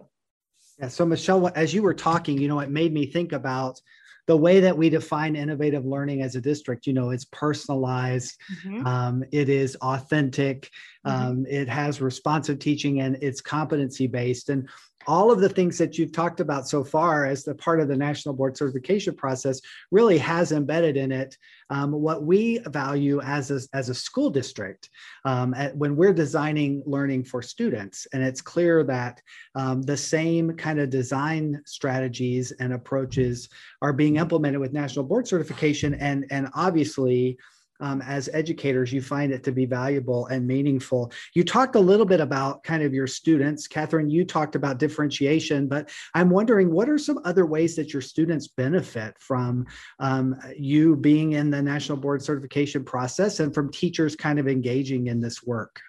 yeah 0.78 0.88
so 0.88 1.04
michelle 1.04 1.50
as 1.54 1.74
you 1.74 1.82
were 1.82 1.94
talking 1.94 2.38
you 2.38 2.48
know 2.48 2.60
it 2.60 2.70
made 2.70 2.92
me 2.92 3.06
think 3.06 3.32
about 3.32 3.80
the 4.26 4.36
way 4.36 4.60
that 4.60 4.76
we 4.76 4.88
define 4.88 5.34
innovative 5.34 5.84
learning 5.84 6.22
as 6.22 6.36
a 6.36 6.40
district 6.40 6.86
you 6.86 6.92
know 6.92 7.10
it's 7.10 7.26
personalized 7.26 8.38
mm-hmm. 8.64 8.86
um, 8.86 9.24
it 9.32 9.48
is 9.48 9.76
authentic 9.76 10.70
mm-hmm. 11.06 11.10
um, 11.10 11.46
it 11.48 11.68
has 11.68 12.00
responsive 12.00 12.58
teaching 12.58 13.00
and 13.00 13.16
it's 13.20 13.40
competency 13.40 14.06
based 14.06 14.48
and 14.48 14.68
all 15.06 15.30
of 15.30 15.40
the 15.40 15.48
things 15.48 15.78
that 15.78 15.98
you've 15.98 16.12
talked 16.12 16.40
about 16.40 16.68
so 16.68 16.84
far 16.84 17.26
as 17.26 17.44
the 17.44 17.54
part 17.54 17.80
of 17.80 17.88
the 17.88 17.96
national 17.96 18.34
board 18.34 18.56
certification 18.56 19.14
process 19.14 19.60
really 19.90 20.18
has 20.18 20.52
embedded 20.52 20.96
in 20.96 21.12
it 21.12 21.36
um, 21.70 21.92
what 21.92 22.22
we 22.24 22.58
value 22.68 23.20
as 23.22 23.50
a, 23.50 23.60
as 23.72 23.88
a 23.88 23.94
school 23.94 24.30
district 24.30 24.90
um, 25.24 25.54
at, 25.54 25.76
when 25.76 25.96
we're 25.96 26.12
designing 26.12 26.82
learning 26.86 27.24
for 27.24 27.42
students 27.42 28.06
and 28.12 28.22
it's 28.22 28.40
clear 28.40 28.84
that 28.84 29.20
um, 29.54 29.82
the 29.82 29.96
same 29.96 30.52
kind 30.56 30.78
of 30.78 30.90
design 30.90 31.60
strategies 31.64 32.52
and 32.52 32.72
approaches 32.72 33.48
are 33.80 33.92
being 33.92 34.11
implemented 34.16 34.60
with 34.60 34.72
national 34.72 35.04
board 35.04 35.26
certification 35.26 35.94
and 35.94 36.26
and 36.30 36.48
obviously 36.54 37.38
um, 37.82 38.00
as 38.02 38.30
educators, 38.32 38.92
you 38.92 39.02
find 39.02 39.32
it 39.32 39.42
to 39.42 39.52
be 39.52 39.66
valuable 39.66 40.26
and 40.28 40.46
meaningful. 40.46 41.12
You 41.34 41.42
talked 41.42 41.74
a 41.74 41.80
little 41.80 42.06
bit 42.06 42.20
about 42.20 42.62
kind 42.62 42.82
of 42.82 42.94
your 42.94 43.08
students. 43.08 43.66
Katherine, 43.66 44.08
you 44.08 44.24
talked 44.24 44.54
about 44.54 44.78
differentiation, 44.78 45.66
but 45.66 45.90
I'm 46.14 46.30
wondering 46.30 46.70
what 46.70 46.88
are 46.88 46.96
some 46.96 47.18
other 47.24 47.44
ways 47.44 47.74
that 47.76 47.92
your 47.92 48.00
students 48.00 48.46
benefit 48.46 49.16
from 49.18 49.66
um, 49.98 50.38
you 50.56 50.94
being 50.94 51.32
in 51.32 51.50
the 51.50 51.60
National 51.60 51.98
Board 51.98 52.22
Certification 52.22 52.84
process 52.84 53.40
and 53.40 53.52
from 53.52 53.70
teachers 53.72 54.14
kind 54.14 54.38
of 54.38 54.46
engaging 54.46 55.08
in 55.08 55.20
this 55.20 55.42
work? 55.42 55.80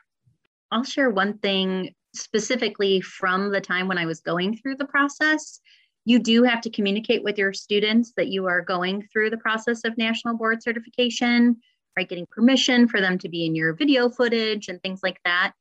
I'll 0.72 0.84
share 0.84 1.12
one 1.12 1.38
thing 1.38 1.94
specifically 2.16 3.02
from 3.02 3.52
the 3.52 3.62
time 3.62 3.88
when 3.88 4.00
I 4.00 4.08
was 4.08 4.20
going 4.20 4.58
through 4.58 4.78
the 4.78 4.86
process 4.86 5.60
you 6.06 6.20
do 6.20 6.44
have 6.44 6.62
to 6.62 6.70
communicate 6.70 7.24
with 7.24 7.38
your 7.38 7.54
students 7.54 8.14
that 8.18 8.28
you 8.28 8.46
are 8.46 8.62
going 8.62 9.08
through 9.12 9.30
the 9.30 9.38
process 9.38 9.82
of 9.86 9.98
national 9.98 10.38
board 10.38 10.62
certification 10.62 11.58
right? 11.98 12.10
Getting 12.10 12.28
permission 12.28 12.88
for 12.88 13.02
them 13.02 13.18
to 13.20 13.30
be 13.30 13.46
in 13.46 13.56
your 13.56 13.74
video 13.74 14.10
footage 14.10 14.68
and 14.68 14.82
things 14.82 15.02
like 15.04 15.20
that. 15.26 15.54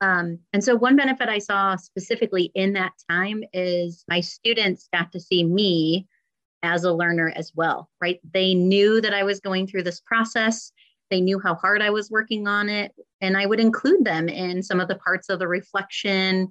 Um, 0.00 0.38
and 0.52 0.62
so, 0.62 0.76
one 0.76 0.96
benefit 0.96 1.28
I 1.28 1.38
saw 1.38 1.76
specifically 1.76 2.52
in 2.54 2.74
that 2.74 2.92
time 3.10 3.42
is 3.52 4.04
my 4.08 4.20
students 4.20 4.88
got 4.92 5.10
to 5.12 5.20
see 5.20 5.44
me 5.44 6.06
as 6.62 6.84
a 6.84 6.92
learner 6.92 7.32
as 7.34 7.52
well, 7.54 7.88
right? 8.00 8.20
They 8.32 8.54
knew 8.54 9.00
that 9.00 9.14
I 9.14 9.24
was 9.24 9.40
going 9.40 9.66
through 9.66 9.84
this 9.84 10.00
process. 10.00 10.72
They 11.10 11.20
knew 11.20 11.40
how 11.40 11.54
hard 11.54 11.82
I 11.82 11.90
was 11.90 12.10
working 12.10 12.46
on 12.46 12.68
it. 12.68 12.92
And 13.20 13.36
I 13.36 13.46
would 13.46 13.60
include 13.60 14.04
them 14.04 14.28
in 14.28 14.62
some 14.62 14.78
of 14.78 14.88
the 14.88 14.96
parts 14.96 15.28
of 15.28 15.38
the 15.38 15.48
reflection, 15.48 16.48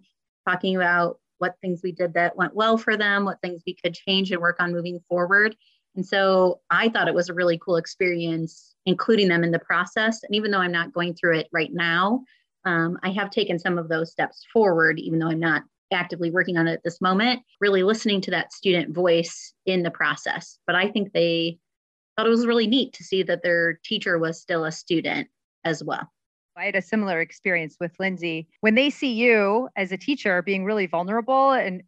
talking 0.47 0.75
about 0.75 1.19
what 1.39 1.55
things 1.61 1.81
we 1.83 1.91
did 1.91 2.13
that 2.13 2.35
went 2.35 2.55
well 2.55 2.77
for 2.77 2.97
them, 2.97 3.25
what 3.25 3.41
things 3.41 3.63
we 3.65 3.75
could 3.75 3.93
change 3.93 4.31
and 4.31 4.41
work 4.41 4.57
on 4.59 4.71
moving 4.71 4.99
forward. 5.07 5.55
And 5.95 6.05
so 6.05 6.61
I 6.69 6.89
thought 6.89 7.07
it 7.07 7.13
was 7.13 7.29
a 7.29 7.33
really 7.33 7.57
cool 7.57 7.77
experience, 7.77 8.75
including 8.85 9.27
them 9.27 9.43
in 9.43 9.51
the 9.51 9.59
process. 9.59 10.23
And 10.23 10.35
even 10.35 10.51
though 10.51 10.59
I'm 10.59 10.71
not 10.71 10.93
going 10.93 11.15
through 11.15 11.39
it 11.39 11.47
right 11.51 11.73
now, 11.73 12.23
um, 12.65 12.99
I 13.01 13.11
have 13.11 13.31
taken 13.31 13.57
some 13.57 13.77
of 13.77 13.89
those 13.89 14.11
steps 14.11 14.45
forward, 14.53 14.99
even 14.99 15.19
though 15.19 15.29
I'm 15.29 15.39
not 15.39 15.63
actively 15.91 16.29
working 16.31 16.57
on 16.57 16.67
it 16.67 16.73
at 16.73 16.83
this 16.83 17.01
moment, 17.01 17.41
really 17.61 17.81
listening 17.81 18.21
to 18.21 18.31
that 18.31 18.53
student 18.53 18.93
voice 18.93 19.53
in 19.65 19.83
the 19.83 19.91
process. 19.91 20.59
But 20.67 20.75
I 20.75 20.89
think 20.89 21.13
they 21.13 21.59
thought 22.15 22.27
it 22.27 22.31
was 22.31 22.45
really 22.45 22.67
neat 22.67 22.93
to 22.93 23.03
see 23.03 23.23
that 23.23 23.41
their 23.41 23.79
teacher 23.83 24.19
was 24.19 24.41
still 24.41 24.65
a 24.65 24.71
student 24.71 25.29
as 25.63 25.83
well. 25.83 26.11
I 26.57 26.65
had 26.65 26.75
a 26.75 26.81
similar 26.81 27.21
experience 27.21 27.77
with 27.79 27.91
Lindsay. 27.99 28.47
When 28.61 28.75
they 28.75 28.89
see 28.89 29.13
you 29.13 29.69
as 29.75 29.91
a 29.91 29.97
teacher 29.97 30.41
being 30.41 30.65
really 30.65 30.87
vulnerable 30.87 31.51
and 31.51 31.83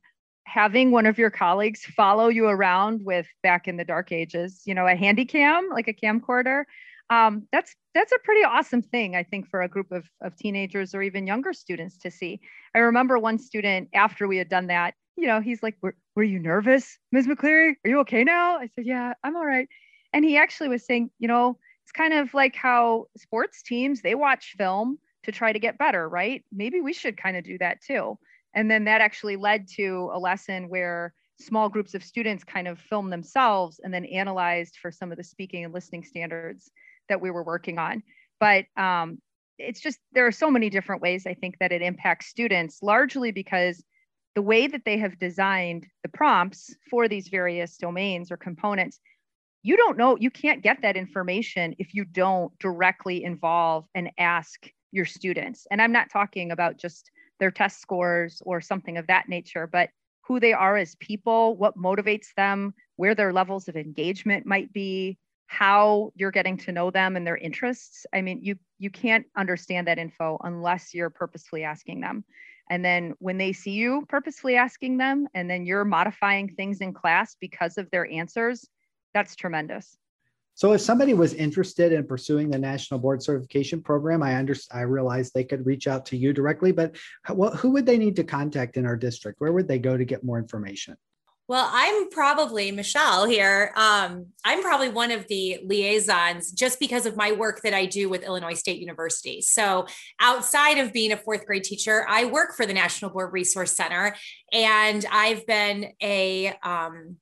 having 0.46 0.92
one 0.92 1.06
of 1.06 1.18
your 1.18 1.30
colleagues 1.30 1.86
follow 1.86 2.28
you 2.28 2.48
around 2.48 3.04
with 3.04 3.28
back 3.44 3.68
in 3.68 3.78
the 3.78 3.86
dark 3.86 4.12
ages, 4.12 4.62
you 4.66 4.74
know, 4.74 4.88
a 4.88 4.96
handy 4.96 5.26
cam, 5.26 5.70
like 5.70 5.88
a 5.88 5.94
camcorder, 5.94 6.64
um, 7.10 7.48
that's 7.52 7.76
that's 7.96 8.12
a 8.12 8.20
pretty 8.24 8.44
awesome 8.44 8.84
thing, 8.84 9.16
I 9.16 9.24
think, 9.24 9.48
for 9.48 9.64
a 9.64 9.68
group 9.68 9.92
of, 9.92 10.06
of 10.22 10.36
teenagers 10.36 10.94
or 10.94 11.02
even 11.02 11.26
younger 11.26 11.54
students 11.54 11.98
to 12.00 12.12
see. 12.12 12.40
I 12.76 12.80
remember 12.80 13.18
one 13.18 13.40
student 13.40 13.90
after 13.96 14.28
we 14.28 14.38
had 14.38 14.48
done 14.48 14.68
that, 14.68 14.94
you 15.18 15.26
know, 15.26 15.42
he's 15.42 15.64
like, 15.64 15.76
were, 15.82 15.96
were 16.16 16.24
you 16.24 16.38
nervous, 16.38 17.00
Ms. 17.12 17.26
McCleary? 17.26 17.74
Are 17.84 17.90
you 17.90 18.00
okay 18.02 18.24
now? 18.24 18.58
I 18.58 18.70
said, 18.76 18.86
yeah, 18.86 19.14
I'm 19.24 19.36
all 19.36 19.46
right. 19.46 19.68
And 20.14 20.24
he 20.24 20.38
actually 20.38 20.70
was 20.70 20.86
saying, 20.86 21.10
you 21.18 21.28
know, 21.28 21.58
it's 21.90 21.98
kind 21.98 22.14
of 22.14 22.32
like 22.36 22.56
how 22.56 23.08
sports 23.18 23.64
teams, 23.64 24.02
they 24.02 24.14
watch 24.14 24.54
film 24.60 25.00
to 25.24 25.32
try 25.32 25.52
to 25.52 25.58
get 25.58 25.80
better, 25.80 26.08
right? 26.08 26.46
Maybe 26.52 26.82
we 26.82 26.94
should 26.94 27.18
kind 27.18 27.36
of 27.36 27.44
do 27.44 27.58
that 27.58 27.82
too. 27.82 28.20
And 28.54 28.70
then 28.70 28.84
that 28.84 29.02
actually 29.02 29.38
led 29.38 29.68
to 29.70 30.12
a 30.14 30.20
lesson 30.20 30.70
where 30.70 31.16
small 31.40 31.68
groups 31.68 31.96
of 31.96 32.04
students 32.04 32.44
kind 32.44 32.68
of 32.68 32.78
filmed 32.78 33.12
themselves 33.12 33.80
and 33.84 33.92
then 33.92 34.06
analyzed 34.06 34.78
for 34.80 34.92
some 34.92 35.12
of 35.12 35.18
the 35.18 35.24
speaking 35.24 35.66
and 35.66 35.74
listening 35.74 36.04
standards 36.04 36.70
that 37.08 37.22
we 37.22 37.32
were 37.32 37.44
working 37.44 37.80
on. 37.80 38.04
But 38.40 38.66
um, 38.78 39.18
it's 39.58 39.80
just, 39.82 39.98
there 40.12 40.28
are 40.28 40.32
so 40.32 40.52
many 40.52 40.70
different 40.70 41.02
ways 41.02 41.26
I 41.26 41.34
think 41.34 41.58
that 41.60 41.72
it 41.72 41.82
impacts 41.82 42.28
students, 42.28 42.84
largely 42.84 43.32
because 43.32 43.84
the 44.36 44.44
way 44.44 44.68
that 44.68 44.86
they 44.86 45.00
have 45.00 45.18
designed 45.18 45.88
the 46.04 46.10
prompts 46.10 46.76
for 46.88 47.08
these 47.08 47.30
various 47.30 47.78
domains 47.78 48.32
or 48.32 48.38
components 48.38 49.00
you 49.62 49.76
don't 49.78 49.98
know, 49.98 50.18
you 50.18 50.32
can't 50.32 50.64
get 50.64 50.82
that 50.82 50.96
information 50.96 51.76
if 51.80 51.94
you 51.94 52.06
don't 52.06 52.58
directly 52.60 53.24
involve 53.24 53.86
and 53.94 54.10
ask 54.18 54.72
your 54.92 55.06
students. 55.06 55.68
And 55.70 55.82
I'm 55.82 55.92
not 55.92 56.10
talking 56.10 56.52
about 56.52 56.78
just 56.78 57.12
their 57.40 57.52
test 57.52 57.82
scores 57.82 58.42
or 58.46 58.62
something 58.62 58.98
of 58.98 59.08
that 59.08 59.30
nature, 59.30 59.68
but 59.68 59.90
who 60.26 60.40
they 60.40 60.54
are 60.54 60.78
as 60.78 60.96
people, 60.96 61.58
what 61.58 61.78
motivates 61.78 62.34
them, 62.38 62.74
where 62.96 63.16
their 63.16 63.34
levels 63.34 63.68
of 63.68 63.76
engagement 63.76 64.46
might 64.46 64.72
be, 64.72 65.18
how 65.48 66.12
you're 66.16 66.32
getting 66.32 66.58
to 66.58 66.72
know 66.72 66.92
them 66.92 67.16
and 67.16 67.26
their 67.26 67.38
interests. 67.38 68.06
I 68.14 68.22
mean, 68.22 68.40
you 68.44 68.56
you 68.78 68.92
can't 68.92 69.26
understand 69.36 69.88
that 69.88 69.98
info 69.98 70.38
unless 70.44 70.94
you're 70.94 71.10
purposefully 71.10 71.64
asking 71.64 72.02
them. 72.02 72.24
And 72.70 72.86
then 72.86 73.16
when 73.18 73.40
they 73.40 73.52
see 73.52 73.72
you 73.72 74.06
purposefully 74.08 74.56
asking 74.56 74.98
them 74.98 75.28
and 75.34 75.50
then 75.50 75.66
you're 75.66 75.86
modifying 75.86 76.50
things 76.50 76.82
in 76.82 76.94
class 76.94 77.36
because 77.42 77.80
of 77.80 77.90
their 77.90 78.10
answers, 78.12 78.70
that's 79.14 79.36
tremendous. 79.36 79.98
So 80.60 80.74
if 80.74 80.82
somebody 80.82 81.14
was 81.14 81.34
interested 81.36 81.94
in 81.94 82.06
pursuing 82.06 82.50
the 82.50 82.60
National 82.60 83.00
Board 83.00 83.24
Certification 83.24 83.82
Program, 83.82 84.22
I 84.22 84.36
under, 84.36 84.56
I 84.74 84.82
realized 84.82 85.34
they 85.34 85.46
could 85.46 85.66
reach 85.66 85.88
out 85.88 86.06
to 86.08 86.18
you 86.18 86.34
directly, 86.34 86.74
but 86.74 86.98
what, 87.30 87.56
who 87.56 87.70
would 87.72 87.86
they 87.86 87.98
need 87.98 88.18
to 88.18 88.26
contact 88.26 88.76
in 88.76 88.86
our 88.86 88.98
district? 88.98 89.40
Where 89.40 89.54
would 89.54 89.70
they 89.70 89.80
go 89.80 89.96
to 89.96 90.04
get 90.04 90.22
more 90.22 90.38
information? 90.38 90.98
Well, 91.48 91.68
I'm 91.72 92.10
probably 92.10 92.72
Michelle 92.72 93.26
here. 93.26 93.72
Um, 93.76 94.28
I'm 94.44 94.62
probably 94.62 94.90
one 94.90 95.12
of 95.12 95.26
the 95.30 95.62
liaisons 95.64 96.52
just 96.52 96.80
because 96.80 97.06
of 97.08 97.16
my 97.16 97.32
work 97.32 97.62
that 97.62 97.74
I 97.74 97.86
do 97.86 98.10
with 98.10 98.24
Illinois 98.24 98.54
State 98.54 98.80
University. 98.80 99.42
So, 99.42 99.88
outside 100.20 100.78
of 100.78 100.94
being 100.94 101.12
a 101.12 101.18
fourth 101.18 101.48
grade 101.48 101.64
teacher, 101.64 102.06
I 102.08 102.26
work 102.26 102.56
for 102.56 102.68
the 102.68 102.74
National 102.74 103.10
Board 103.10 103.34
Resource 103.34 103.76
Center, 103.76 104.16
and 104.52 105.04
I've 105.10 105.48
been 105.48 105.94
a 106.04 106.54
um, 106.62 107.16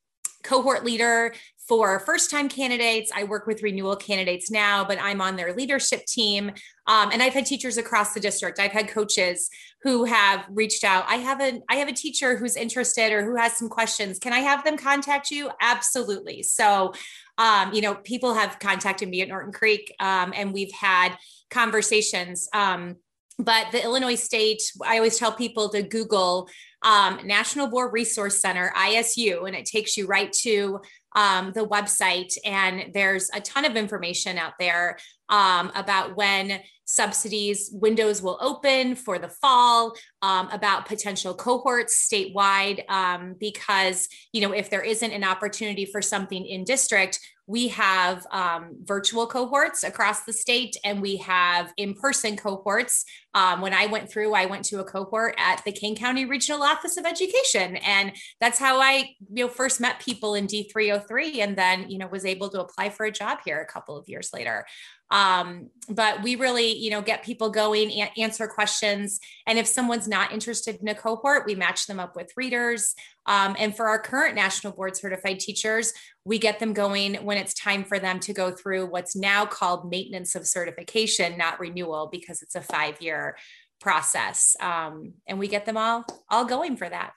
cohort 0.44 0.84
leader 0.84 1.34
for 1.68 2.00
first 2.00 2.32
time 2.32 2.48
candidates. 2.48 3.12
I 3.14 3.26
work 3.26 3.46
with 3.46 3.62
renewal 3.62 3.96
candidates 3.96 4.50
now, 4.50 4.86
but 4.86 4.98
I'm 5.02 5.22
on 5.22 5.36
their 5.36 5.54
leadership 5.54 6.06
team. 6.06 6.52
Um, 6.88 7.12
and 7.12 7.22
I've 7.22 7.34
had 7.34 7.46
teachers 7.46 7.78
across 7.78 8.14
the 8.14 8.20
district. 8.20 8.60
I've 8.60 8.72
had 8.72 8.88
coaches 8.88 9.50
who 9.84 10.06
have 10.06 10.46
reached 10.50 10.84
out. 10.84 11.04
I 11.08 11.16
have 11.16 11.42
a 11.42 11.62
I 11.70 11.76
have 11.76 11.88
a 11.88 11.94
teacher 11.94 12.38
who's 12.38 12.56
interested 12.56 13.12
or 13.12 13.26
who 13.26 13.36
has 13.36 13.58
some 13.58 13.70
questions. 13.70 14.20
Can 14.20 14.34
I 14.34 14.40
have 14.40 14.64
them 14.64 14.78
contact 14.78 15.30
you? 15.30 15.50
Absolutely. 15.62 16.44
So, 16.44 16.94
um, 17.38 17.74
you 17.74 17.82
know, 17.82 17.96
people 17.96 18.34
have 18.34 18.60
contacted 18.60 19.10
me 19.10 19.22
at 19.22 19.28
Norton 19.28 19.52
Creek, 19.52 19.94
um, 20.00 20.34
and 20.36 20.54
we've 20.54 20.72
had 20.72 21.18
conversations. 21.50 22.48
Um, 22.54 22.96
but 23.40 23.68
the 23.72 23.84
Illinois 23.84 24.16
State, 24.16 24.64
I 24.84 24.98
always 24.98 25.18
tell 25.18 25.32
people 25.32 25.70
to 25.70 25.84
Google 25.84 26.50
um, 26.82 27.20
National 27.24 27.68
Board 27.68 27.94
Resource 27.94 28.40
Center, 28.40 28.72
ISU, 28.76 29.48
and 29.48 29.56
it 29.56 29.66
takes 29.66 29.96
you 29.96 30.08
right 30.08 30.32
to 30.42 30.80
um, 31.16 31.52
the 31.54 31.66
website. 31.66 32.34
And 32.46 32.94
there's 32.94 33.30
a 33.34 33.42
ton 33.42 33.66
of 33.66 33.76
information 33.76 34.38
out 34.38 34.54
there 34.60 34.98
um, 35.30 35.72
about 35.76 36.16
when 36.16 36.62
subsidies 36.88 37.70
windows 37.74 38.22
will 38.22 38.40
open 38.42 38.96
for 38.96 39.20
the 39.20 39.28
fall, 39.28 39.94
um, 40.22 40.48
about 40.52 40.86
potential 40.88 41.36
cohorts 41.36 42.10
statewide, 42.12 42.90
um, 42.90 43.36
because 43.40 44.08
you 44.32 44.42
know 44.42 44.54
if 44.54 44.70
there 44.70 44.82
isn't 44.82 45.12
an 45.12 45.24
opportunity 45.24 45.86
for 45.86 46.02
something 46.02 46.46
in 46.46 46.64
district, 46.64 47.20
we 47.46 47.70
have 47.70 48.26
um, 48.32 48.76
virtual 48.84 49.26
cohorts 49.26 49.84
across 49.84 50.24
the 50.24 50.34
state 50.34 50.76
and 50.84 51.02
we 51.02 51.16
have 51.18 51.72
in-person 51.78 52.36
cohorts. 52.36 53.06
Um, 53.34 53.62
when 53.62 53.74
i 53.74 53.86
went 53.86 54.10
through 54.10 54.34
i 54.34 54.48
went 54.48 54.66
to 54.66 54.80
a 54.80 54.84
cohort 54.84 55.36
at 55.38 55.64
the 55.64 55.72
kane 55.72 55.96
county 55.96 56.26
regional 56.26 56.64
office 56.64 56.98
of 56.98 57.06
education 57.06 57.76
and 57.78 58.14
that's 58.42 58.58
how 58.58 58.82
i 58.82 59.14
you 59.32 59.46
know 59.46 59.48
first 59.48 59.80
met 59.80 60.00
people 60.00 60.34
in 60.34 60.48
d303 60.48 61.38
and 61.38 61.56
then 61.56 61.88
you 61.88 62.00
know 62.00 62.08
was 62.08 62.26
able 62.26 62.50
to 62.50 62.62
apply 62.62 62.90
for 62.90 63.06
a 63.06 63.12
job 63.12 63.38
here 63.46 63.62
a 63.62 63.72
couple 63.72 63.96
of 63.96 64.10
years 64.10 64.32
later 64.34 64.66
um, 65.12 65.70
but 65.90 66.22
we 66.22 66.36
really 66.36 66.76
you 66.76 66.90
know 66.90 67.02
get 67.02 67.24
people 67.24 67.50
going 67.50 67.90
a- 67.92 68.12
answer 68.18 68.48
questions. 68.48 69.20
And 69.46 69.58
if 69.58 69.68
someone's 69.68 70.08
not 70.08 70.32
interested 70.32 70.78
in 70.82 70.88
a 70.88 70.96
cohort 70.96 71.46
we 71.46 71.56
match 71.56 71.88
them 71.88 72.00
up 72.00 72.16
with 72.16 72.32
readers. 72.36 72.94
Um, 73.26 73.56
and 73.60 73.76
for 73.76 73.88
our 73.88 74.00
current 74.00 74.36
national 74.36 74.74
board 74.74 74.96
certified 74.96 75.40
teachers 75.40 75.94
we 76.26 76.40
get 76.40 76.60
them 76.60 76.74
going 76.74 77.16
when 77.16 77.38
it's 77.38 77.54
time 77.54 77.84
for 77.84 78.00
them 78.00 78.20
to 78.22 78.34
go 78.34 78.52
through 78.52 78.88
what's 78.88 79.16
now 79.16 79.46
called 79.46 79.90
maintenance 79.90 80.36
of 80.36 80.48
certification 80.48 81.38
not 81.38 81.60
renewal 81.60 82.10
because 82.12 82.42
it's 82.42 82.56
a 82.56 82.62
five 82.62 83.02
year 83.02 83.38
process. 83.80 84.56
Um, 84.60 85.14
and 85.28 85.40
we 85.40 85.48
get 85.48 85.66
them 85.66 85.78
all 85.78 86.06
all 86.30 86.46
going 86.46 86.78
for 86.78 86.90
that 86.90 87.14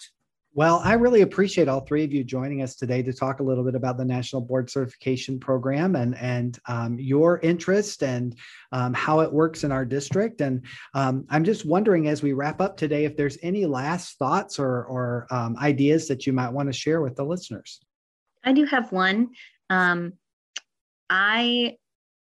well, 0.53 0.81
I 0.83 0.95
really 0.95 1.21
appreciate 1.21 1.69
all 1.69 1.81
three 1.81 2.03
of 2.03 2.13
you 2.13 2.25
joining 2.25 2.63
us 2.63 2.75
today 2.75 3.03
to 3.05 3.13
talk 3.13 3.39
a 3.39 3.43
little 3.43 3.63
bit 3.63 3.77
about 3.77 3.97
the 3.97 4.05
National 4.05 4.43
Board 4.43 4.69
Certification 4.69 5.39
Program 5.39 5.95
and 5.95 6.17
and 6.17 6.59
um, 6.67 6.99
your 6.99 7.39
interest 7.39 8.03
and 8.03 8.35
um, 8.73 8.93
how 8.93 9.21
it 9.21 9.33
works 9.33 9.63
in 9.63 9.71
our 9.71 9.85
district. 9.85 10.41
And 10.41 10.65
um, 10.95 11.25
I'm 11.31 11.45
just 11.45 11.65
wondering, 11.65 12.09
as 12.09 12.23
we 12.23 12.33
wrap 12.33 12.61
up 12.61 12.77
today, 12.77 13.05
if 13.05 13.17
there's 13.17 13.39
any 13.43 13.65
last 13.65 14.19
thoughts 14.19 14.59
or 14.59 14.85
or 14.87 15.29
um, 15.31 15.57
ideas 15.59 16.09
that 16.09 16.27
you 16.27 16.33
might 16.33 16.53
want 16.53 16.69
to 16.69 16.73
share 16.73 17.01
with 17.01 17.15
the 17.15 17.25
listeners. 17.25 17.81
I 18.43 18.53
do 18.53 18.65
have 18.65 18.91
one. 18.91 19.29
Um, 19.69 20.15
I 21.09 21.77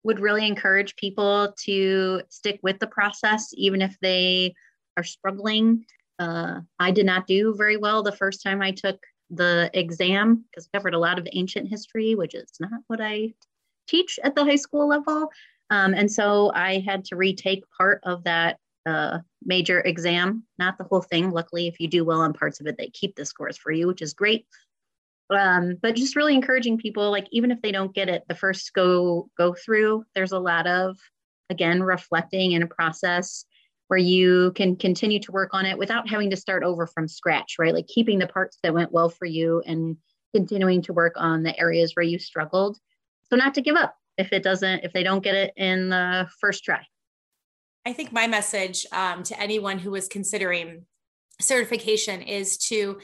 would 0.03 0.19
really 0.19 0.47
encourage 0.47 0.95
people 0.95 1.53
to 1.65 2.21
stick 2.29 2.59
with 2.63 2.79
the 2.79 2.87
process, 2.87 3.49
even 3.53 3.81
if 3.83 3.95
they 4.01 4.55
are 4.95 5.03
struggling 5.03 5.85
uh, 6.19 6.61
I 6.79 6.91
did 6.91 7.05
not 7.05 7.27
do 7.27 7.55
very 7.55 7.77
well 7.77 8.03
the 8.03 8.11
first 8.11 8.41
time 8.41 8.61
I 8.61 8.71
took 8.71 8.99
the 9.29 9.69
exam 9.73 10.45
because 10.49 10.69
I 10.73 10.77
covered 10.77 10.93
a 10.93 10.99
lot 10.99 11.19
of 11.19 11.27
ancient 11.33 11.69
history, 11.69 12.15
which 12.15 12.33
is 12.33 12.51
not 12.59 12.81
what 12.87 13.01
I 13.01 13.33
teach 13.87 14.19
at 14.23 14.35
the 14.35 14.43
high 14.43 14.55
school 14.55 14.87
level. 14.87 15.29
Um, 15.69 15.93
and 15.93 16.11
so 16.11 16.51
I 16.53 16.79
had 16.79 17.05
to 17.05 17.15
retake 17.15 17.63
part 17.77 17.99
of 18.03 18.23
that 18.23 18.57
uh, 18.85 19.19
major 19.43 19.81
exam, 19.81 20.43
not 20.57 20.77
the 20.77 20.85
whole 20.85 21.01
thing. 21.01 21.31
Luckily, 21.31 21.67
if 21.67 21.79
you 21.79 21.87
do 21.89 22.05
well 22.05 22.21
on 22.21 22.33
parts 22.33 22.61
of 22.61 22.67
it, 22.67 22.77
they 22.77 22.87
keep 22.87 23.15
the 23.15 23.25
scores 23.25 23.57
for 23.57 23.71
you, 23.71 23.87
which 23.87 24.01
is 24.01 24.13
great. 24.13 24.45
Um, 25.29 25.75
but 25.81 25.95
just 25.95 26.15
really 26.15 26.35
encouraging 26.35 26.77
people, 26.77 27.11
like 27.11 27.27
even 27.31 27.51
if 27.51 27.61
they 27.61 27.73
don't 27.73 27.93
get 27.93 28.07
it 28.07 28.23
the 28.29 28.35
first 28.35 28.73
go 28.73 29.29
go 29.37 29.53
through, 29.53 30.05
there's 30.15 30.31
a 30.31 30.39
lot 30.39 30.67
of 30.67 30.97
again 31.49 31.83
reflecting 31.83 32.53
in 32.53 32.63
a 32.63 32.67
process 32.67 33.43
where 33.87 33.99
you 33.99 34.51
can 34.55 34.75
continue 34.75 35.19
to 35.19 35.31
work 35.31 35.53
on 35.53 35.65
it 35.65 35.77
without 35.77 36.09
having 36.09 36.29
to 36.29 36.35
start 36.35 36.63
over 36.63 36.85
from 36.87 37.07
scratch, 37.07 37.55
right? 37.57 37.73
Like 37.73 37.87
keeping 37.87 38.19
the 38.19 38.27
parts 38.27 38.57
that 38.63 38.73
went 38.73 38.91
well 38.91 39.09
for 39.09 39.25
you 39.25 39.61
and 39.65 39.97
continuing 40.33 40.81
to 40.83 40.93
work 40.93 41.13
on 41.15 41.43
the 41.43 41.57
areas 41.57 41.95
where 41.95 42.03
you 42.03 42.19
struggled. 42.19 42.77
So 43.29 43.35
not 43.35 43.53
to 43.55 43.61
give 43.61 43.75
up 43.75 43.95
if 44.17 44.33
it 44.33 44.43
doesn't, 44.43 44.83
if 44.83 44.93
they 44.93 45.03
don't 45.03 45.23
get 45.23 45.35
it 45.35 45.53
in 45.55 45.89
the 45.89 46.27
first 46.41 46.63
try. 46.63 46.81
I 47.85 47.93
think 47.93 48.11
my 48.11 48.27
message 48.27 48.85
um, 48.91 49.23
to 49.23 49.39
anyone 49.39 49.79
who 49.79 49.95
is 49.95 50.07
considering 50.07 50.85
certification 51.39 52.21
is 52.21 52.57
to 52.57 52.99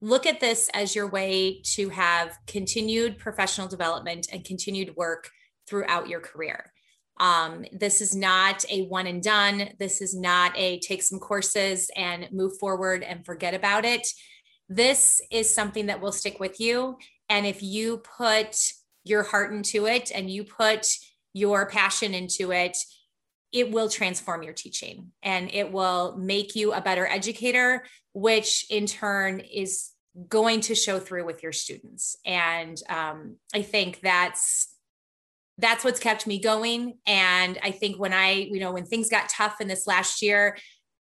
look 0.00 0.26
at 0.26 0.40
this 0.40 0.70
as 0.74 0.94
your 0.94 1.08
way 1.08 1.62
to 1.74 1.88
have 1.88 2.36
continued 2.46 3.18
professional 3.18 3.66
development 3.66 4.28
and 4.32 4.44
continued 4.44 4.94
work 4.96 5.30
throughout 5.66 6.08
your 6.08 6.20
career. 6.20 6.72
Um, 7.18 7.64
this 7.72 8.00
is 8.00 8.14
not 8.14 8.64
a 8.70 8.86
one 8.86 9.06
and 9.06 9.22
done. 9.22 9.70
This 9.78 10.00
is 10.00 10.14
not 10.14 10.52
a 10.56 10.78
take 10.80 11.02
some 11.02 11.18
courses 11.18 11.90
and 11.96 12.28
move 12.32 12.58
forward 12.58 13.02
and 13.02 13.24
forget 13.24 13.54
about 13.54 13.84
it. 13.84 14.06
This 14.68 15.20
is 15.30 15.54
something 15.54 15.86
that 15.86 16.00
will 16.00 16.12
stick 16.12 16.40
with 16.40 16.58
you. 16.58 16.96
And 17.28 17.46
if 17.46 17.62
you 17.62 17.98
put 17.98 18.56
your 19.04 19.22
heart 19.22 19.52
into 19.52 19.86
it 19.86 20.10
and 20.14 20.30
you 20.30 20.44
put 20.44 20.86
your 21.34 21.68
passion 21.68 22.14
into 22.14 22.52
it, 22.52 22.76
it 23.52 23.70
will 23.70 23.88
transform 23.88 24.42
your 24.42 24.54
teaching 24.54 25.12
and 25.22 25.50
it 25.52 25.70
will 25.70 26.16
make 26.16 26.56
you 26.56 26.72
a 26.72 26.80
better 26.80 27.06
educator, 27.06 27.84
which 28.14 28.66
in 28.70 28.86
turn 28.86 29.40
is 29.40 29.90
going 30.28 30.60
to 30.62 30.74
show 30.74 30.98
through 30.98 31.24
with 31.24 31.42
your 31.42 31.52
students. 31.52 32.16
And 32.24 32.80
um, 32.88 33.36
I 33.54 33.62
think 33.62 34.00
that's 34.00 34.71
that's 35.62 35.84
what's 35.84 36.00
kept 36.00 36.26
me 36.26 36.38
going. 36.38 36.98
And 37.06 37.58
I 37.62 37.70
think 37.70 37.98
when 37.98 38.12
I, 38.12 38.32
you 38.32 38.60
know, 38.60 38.72
when 38.72 38.84
things 38.84 39.08
got 39.08 39.28
tough 39.28 39.60
in 39.60 39.68
this 39.68 39.86
last 39.86 40.20
year, 40.20 40.58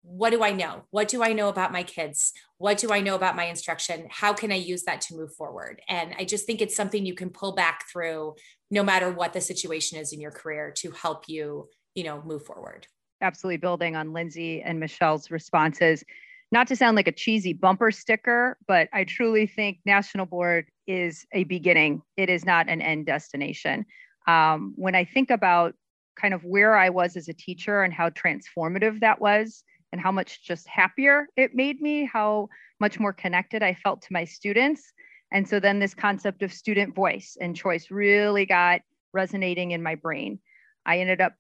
what 0.04 0.30
do 0.30 0.44
I 0.44 0.52
know? 0.52 0.84
What 0.92 1.08
do 1.08 1.24
I 1.24 1.34
know 1.34 1.50
about 1.50 1.72
my 1.72 1.82
kids? 1.82 2.32
What 2.60 2.78
do 2.78 2.94
I 2.94 3.02
know 3.02 3.16
about 3.16 3.36
my 3.36 3.46
instruction? 3.46 4.08
How 4.12 4.34
can 4.34 4.52
I 4.52 4.56
use 4.56 4.84
that 4.84 5.02
to 5.02 5.16
move 5.16 5.34
forward? 5.34 5.82
And 5.90 6.14
I 6.20 6.26
just 6.26 6.46
think 6.46 6.62
it's 6.62 6.76
something 6.76 7.06
you 7.06 7.16
can 7.16 7.32
pull 7.32 7.56
back 7.56 7.86
through 7.92 8.36
no 8.70 8.84
matter 8.84 9.12
what 9.12 9.34
the 9.34 9.42
situation 9.42 9.98
is 9.98 10.14
in 10.14 10.22
your 10.22 10.32
career 10.32 10.72
to 10.78 10.92
help 10.92 11.24
you, 11.28 11.68
you 11.96 12.04
know, 12.04 12.22
move 12.24 12.46
forward. 12.46 12.88
Absolutely 13.22 13.58
building 13.58 13.96
on 13.96 14.14
Lindsay 14.14 14.62
and 14.62 14.80
Michelle's 14.80 15.32
responses. 15.32 16.04
Not 16.52 16.68
to 16.68 16.76
sound 16.76 16.96
like 16.96 17.08
a 17.08 17.12
cheesy 17.12 17.54
bumper 17.54 17.90
sticker, 17.90 18.58
but 18.68 18.88
I 18.94 19.06
truly 19.06 19.48
think 19.48 19.80
National 19.86 20.28
Board 20.28 20.68
is 20.86 21.26
a 21.34 21.46
beginning. 21.46 22.04
It 22.16 22.30
is 22.30 22.46
not 22.46 22.70
an 22.70 22.82
end 22.82 23.08
destination. 23.08 23.86
Um, 24.28 24.74
when 24.76 24.96
I 24.96 25.06
think 25.06 25.30
about 25.30 25.76
kind 26.16 26.34
of 26.34 26.44
where 26.44 26.76
I 26.76 26.90
was 26.90 27.18
as 27.18 27.28
a 27.28 27.34
teacher 27.34 27.84
and 27.84 27.94
how 27.94 28.10
transformative 28.10 29.02
that 29.02 29.20
was, 29.20 29.64
and 29.92 30.02
how 30.02 30.12
much 30.12 30.44
just 30.44 30.68
happier 30.68 31.28
it 31.38 31.56
made 31.56 31.82
me, 31.82 32.04
how 32.04 32.50
much 32.82 33.00
more 33.00 33.14
connected 33.14 33.64
I 33.64 33.76
felt 33.76 34.02
to 34.02 34.12
my 34.12 34.26
students. 34.26 34.92
And 35.32 35.48
so 35.48 35.60
then 35.60 35.80
this 35.80 35.94
concept 35.94 36.44
of 36.44 36.54
student 36.54 36.94
voice 36.94 37.38
and 37.40 37.56
choice 37.56 37.90
really 37.90 38.46
got 38.46 38.82
resonating 39.14 39.72
in 39.72 39.82
my 39.82 39.96
brain. 39.96 40.40
I 40.86 41.00
ended 41.00 41.22
up 41.22 41.34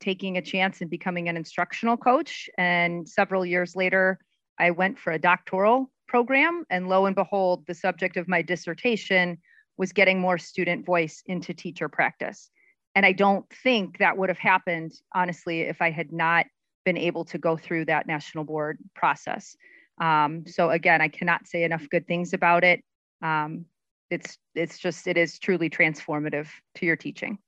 taking 0.00 0.36
a 0.36 0.42
chance 0.42 0.82
and 0.82 0.90
becoming 0.90 1.28
an 1.28 1.36
instructional 1.36 1.96
coach. 1.96 2.50
And 2.58 3.08
several 3.08 3.46
years 3.46 3.74
later, 3.74 4.18
I 4.58 4.72
went 4.72 4.98
for 4.98 5.12
a 5.12 5.18
doctoral 5.18 5.90
program. 6.06 6.64
And 6.68 6.88
lo 6.88 7.06
and 7.06 7.16
behold, 7.16 7.64
the 7.66 7.74
subject 7.74 8.18
of 8.18 8.28
my 8.28 8.42
dissertation 8.42 9.38
was 9.76 9.92
getting 9.92 10.20
more 10.20 10.38
student 10.38 10.84
voice 10.84 11.22
into 11.26 11.54
teacher 11.54 11.88
practice. 11.88 12.50
And 12.94 13.06
I 13.06 13.12
don't 13.12 13.46
think 13.62 13.98
that 13.98 14.16
would 14.16 14.28
have 14.28 14.38
happened, 14.38 14.92
honestly, 15.14 15.62
if 15.62 15.80
I 15.80 15.90
had 15.90 16.12
not 16.12 16.46
been 16.84 16.98
able 16.98 17.24
to 17.26 17.38
go 17.38 17.56
through 17.56 17.86
that 17.86 18.06
national 18.06 18.44
board 18.44 18.78
process. 18.94 19.56
Um, 20.00 20.44
so 20.46 20.70
again, 20.70 21.00
I 21.00 21.08
cannot 21.08 21.46
say 21.46 21.64
enough 21.64 21.88
good 21.90 22.06
things 22.06 22.32
about 22.32 22.64
it. 22.64 22.82
Um, 23.22 23.66
it's 24.10 24.36
it's 24.54 24.78
just 24.78 25.06
it 25.06 25.16
is 25.16 25.38
truly 25.38 25.70
transformative 25.70 26.48
to 26.76 26.86
your 26.86 26.96
teaching. 26.96 27.38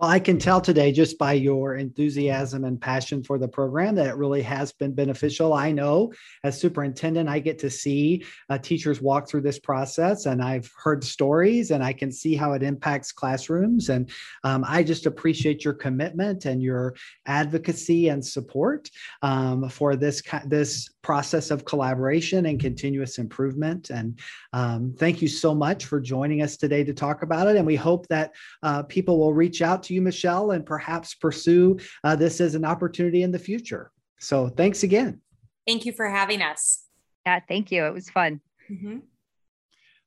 Well, 0.00 0.08
I 0.08 0.18
can 0.18 0.38
tell 0.38 0.62
today 0.62 0.92
just 0.92 1.18
by 1.18 1.34
your 1.34 1.74
enthusiasm 1.74 2.64
and 2.64 2.80
passion 2.80 3.22
for 3.22 3.36
the 3.36 3.46
program 3.46 3.94
that 3.96 4.06
it 4.06 4.16
really 4.16 4.40
has 4.40 4.72
been 4.72 4.94
beneficial. 4.94 5.52
I 5.52 5.72
know 5.72 6.14
as 6.42 6.58
superintendent, 6.58 7.28
I 7.28 7.38
get 7.38 7.58
to 7.58 7.68
see 7.68 8.24
uh, 8.48 8.56
teachers 8.56 9.02
walk 9.02 9.28
through 9.28 9.42
this 9.42 9.58
process, 9.58 10.24
and 10.24 10.42
I've 10.42 10.70
heard 10.74 11.04
stories 11.04 11.70
and 11.70 11.84
I 11.84 11.92
can 11.92 12.10
see 12.10 12.34
how 12.34 12.54
it 12.54 12.62
impacts 12.62 13.12
classrooms. 13.12 13.90
And 13.90 14.10
um, 14.42 14.64
I 14.66 14.82
just 14.82 15.04
appreciate 15.04 15.66
your 15.66 15.74
commitment 15.74 16.46
and 16.46 16.62
your 16.62 16.94
advocacy 17.26 18.08
and 18.08 18.24
support 18.24 18.88
um, 19.20 19.68
for 19.68 19.96
this, 19.96 20.22
this 20.46 20.88
process 21.02 21.50
of 21.50 21.64
collaboration 21.64 22.46
and 22.46 22.58
continuous 22.58 23.18
improvement. 23.18 23.90
And 23.90 24.18
um, 24.52 24.94
thank 24.98 25.20
you 25.20 25.28
so 25.28 25.54
much 25.54 25.84
for 25.84 26.00
joining 26.00 26.40
us 26.40 26.56
today 26.56 26.84
to 26.84 26.94
talk 26.94 27.22
about 27.22 27.48
it. 27.48 27.56
And 27.56 27.66
we 27.66 27.76
hope 27.76 28.06
that 28.08 28.32
uh, 28.62 28.82
people 28.84 29.18
will 29.18 29.34
reach 29.34 29.60
out 29.60 29.82
to 29.84 29.89
you, 29.90 30.02
Michelle, 30.02 30.52
and 30.52 30.64
perhaps 30.64 31.14
pursue 31.14 31.78
uh, 32.04 32.16
this 32.16 32.40
as 32.40 32.54
an 32.54 32.64
opportunity 32.64 33.22
in 33.22 33.32
the 33.32 33.38
future. 33.38 33.90
So 34.18 34.48
thanks 34.48 34.82
again. 34.82 35.20
Thank 35.66 35.86
you 35.86 35.92
for 35.92 36.08
having 36.08 36.42
us. 36.42 36.84
Yeah, 37.26 37.40
thank 37.46 37.70
you. 37.70 37.84
It 37.84 37.94
was 37.94 38.10
fun. 38.10 38.40
Mm-hmm. 38.70 38.98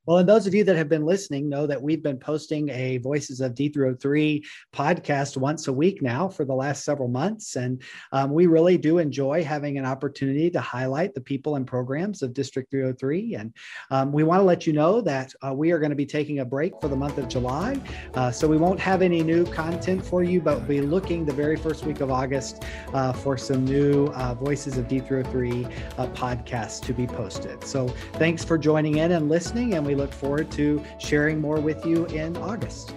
Well, 0.05 0.17
and 0.17 0.27
those 0.27 0.47
of 0.47 0.53
you 0.53 0.65
that 0.65 0.75
have 0.75 0.89
been 0.89 1.05
listening 1.05 1.47
know 1.47 1.65
that 1.65 1.81
we've 1.81 2.03
been 2.03 2.17
posting 2.17 2.67
a 2.69 2.97
Voices 2.97 3.39
of 3.39 3.53
D303 3.53 4.43
podcast 4.73 5.37
once 5.37 5.69
a 5.69 5.73
week 5.73 6.01
now 6.01 6.27
for 6.27 6.43
the 6.43 6.53
last 6.53 6.83
several 6.83 7.07
months. 7.07 7.55
And 7.55 7.81
um, 8.11 8.33
we 8.33 8.47
really 8.47 8.77
do 8.77 8.97
enjoy 8.97 9.45
having 9.45 9.77
an 9.77 9.85
opportunity 9.85 10.49
to 10.51 10.59
highlight 10.59 11.13
the 11.13 11.21
people 11.21 11.55
and 11.55 11.65
programs 11.65 12.21
of 12.21 12.33
District 12.33 12.69
303. 12.69 13.35
And 13.35 13.53
um, 13.91 14.11
we 14.11 14.23
want 14.23 14.41
to 14.41 14.43
let 14.43 14.67
you 14.67 14.73
know 14.73 14.99
that 15.01 15.33
uh, 15.45 15.53
we 15.53 15.71
are 15.71 15.79
going 15.79 15.91
to 15.91 15.95
be 15.95 16.05
taking 16.05 16.39
a 16.39 16.45
break 16.45 16.73
for 16.81 16.89
the 16.89 16.97
month 16.97 17.17
of 17.17 17.29
July. 17.29 17.79
Uh, 18.13 18.29
so 18.29 18.45
we 18.45 18.57
won't 18.57 18.81
have 18.81 19.01
any 19.01 19.23
new 19.23 19.45
content 19.45 20.05
for 20.05 20.21
you, 20.21 20.41
but 20.41 20.57
we'll 20.57 20.67
be 20.67 20.81
looking 20.81 21.23
the 21.23 21.33
very 21.33 21.55
first 21.55 21.85
week 21.85 22.01
of 22.01 22.11
August 22.11 22.63
uh, 22.93 23.13
for 23.13 23.37
some 23.37 23.63
new 23.63 24.07
uh, 24.07 24.33
Voices 24.33 24.77
of 24.77 24.89
D303 24.89 25.71
uh, 25.97 26.07
podcasts 26.07 26.81
to 26.81 26.93
be 26.93 27.07
posted. 27.07 27.63
So 27.63 27.87
thanks 28.13 28.43
for 28.43 28.57
joining 28.57 28.97
in 28.97 29.13
and 29.13 29.29
listening. 29.29 29.75
And 29.75 29.85
we 29.85 29.92
we 29.93 29.99
look 29.99 30.11
forward 30.11 30.49
to 30.49 30.83
sharing 30.97 31.39
more 31.39 31.59
with 31.59 31.85
you 31.85 32.05
in 32.07 32.35
August. 32.37 32.95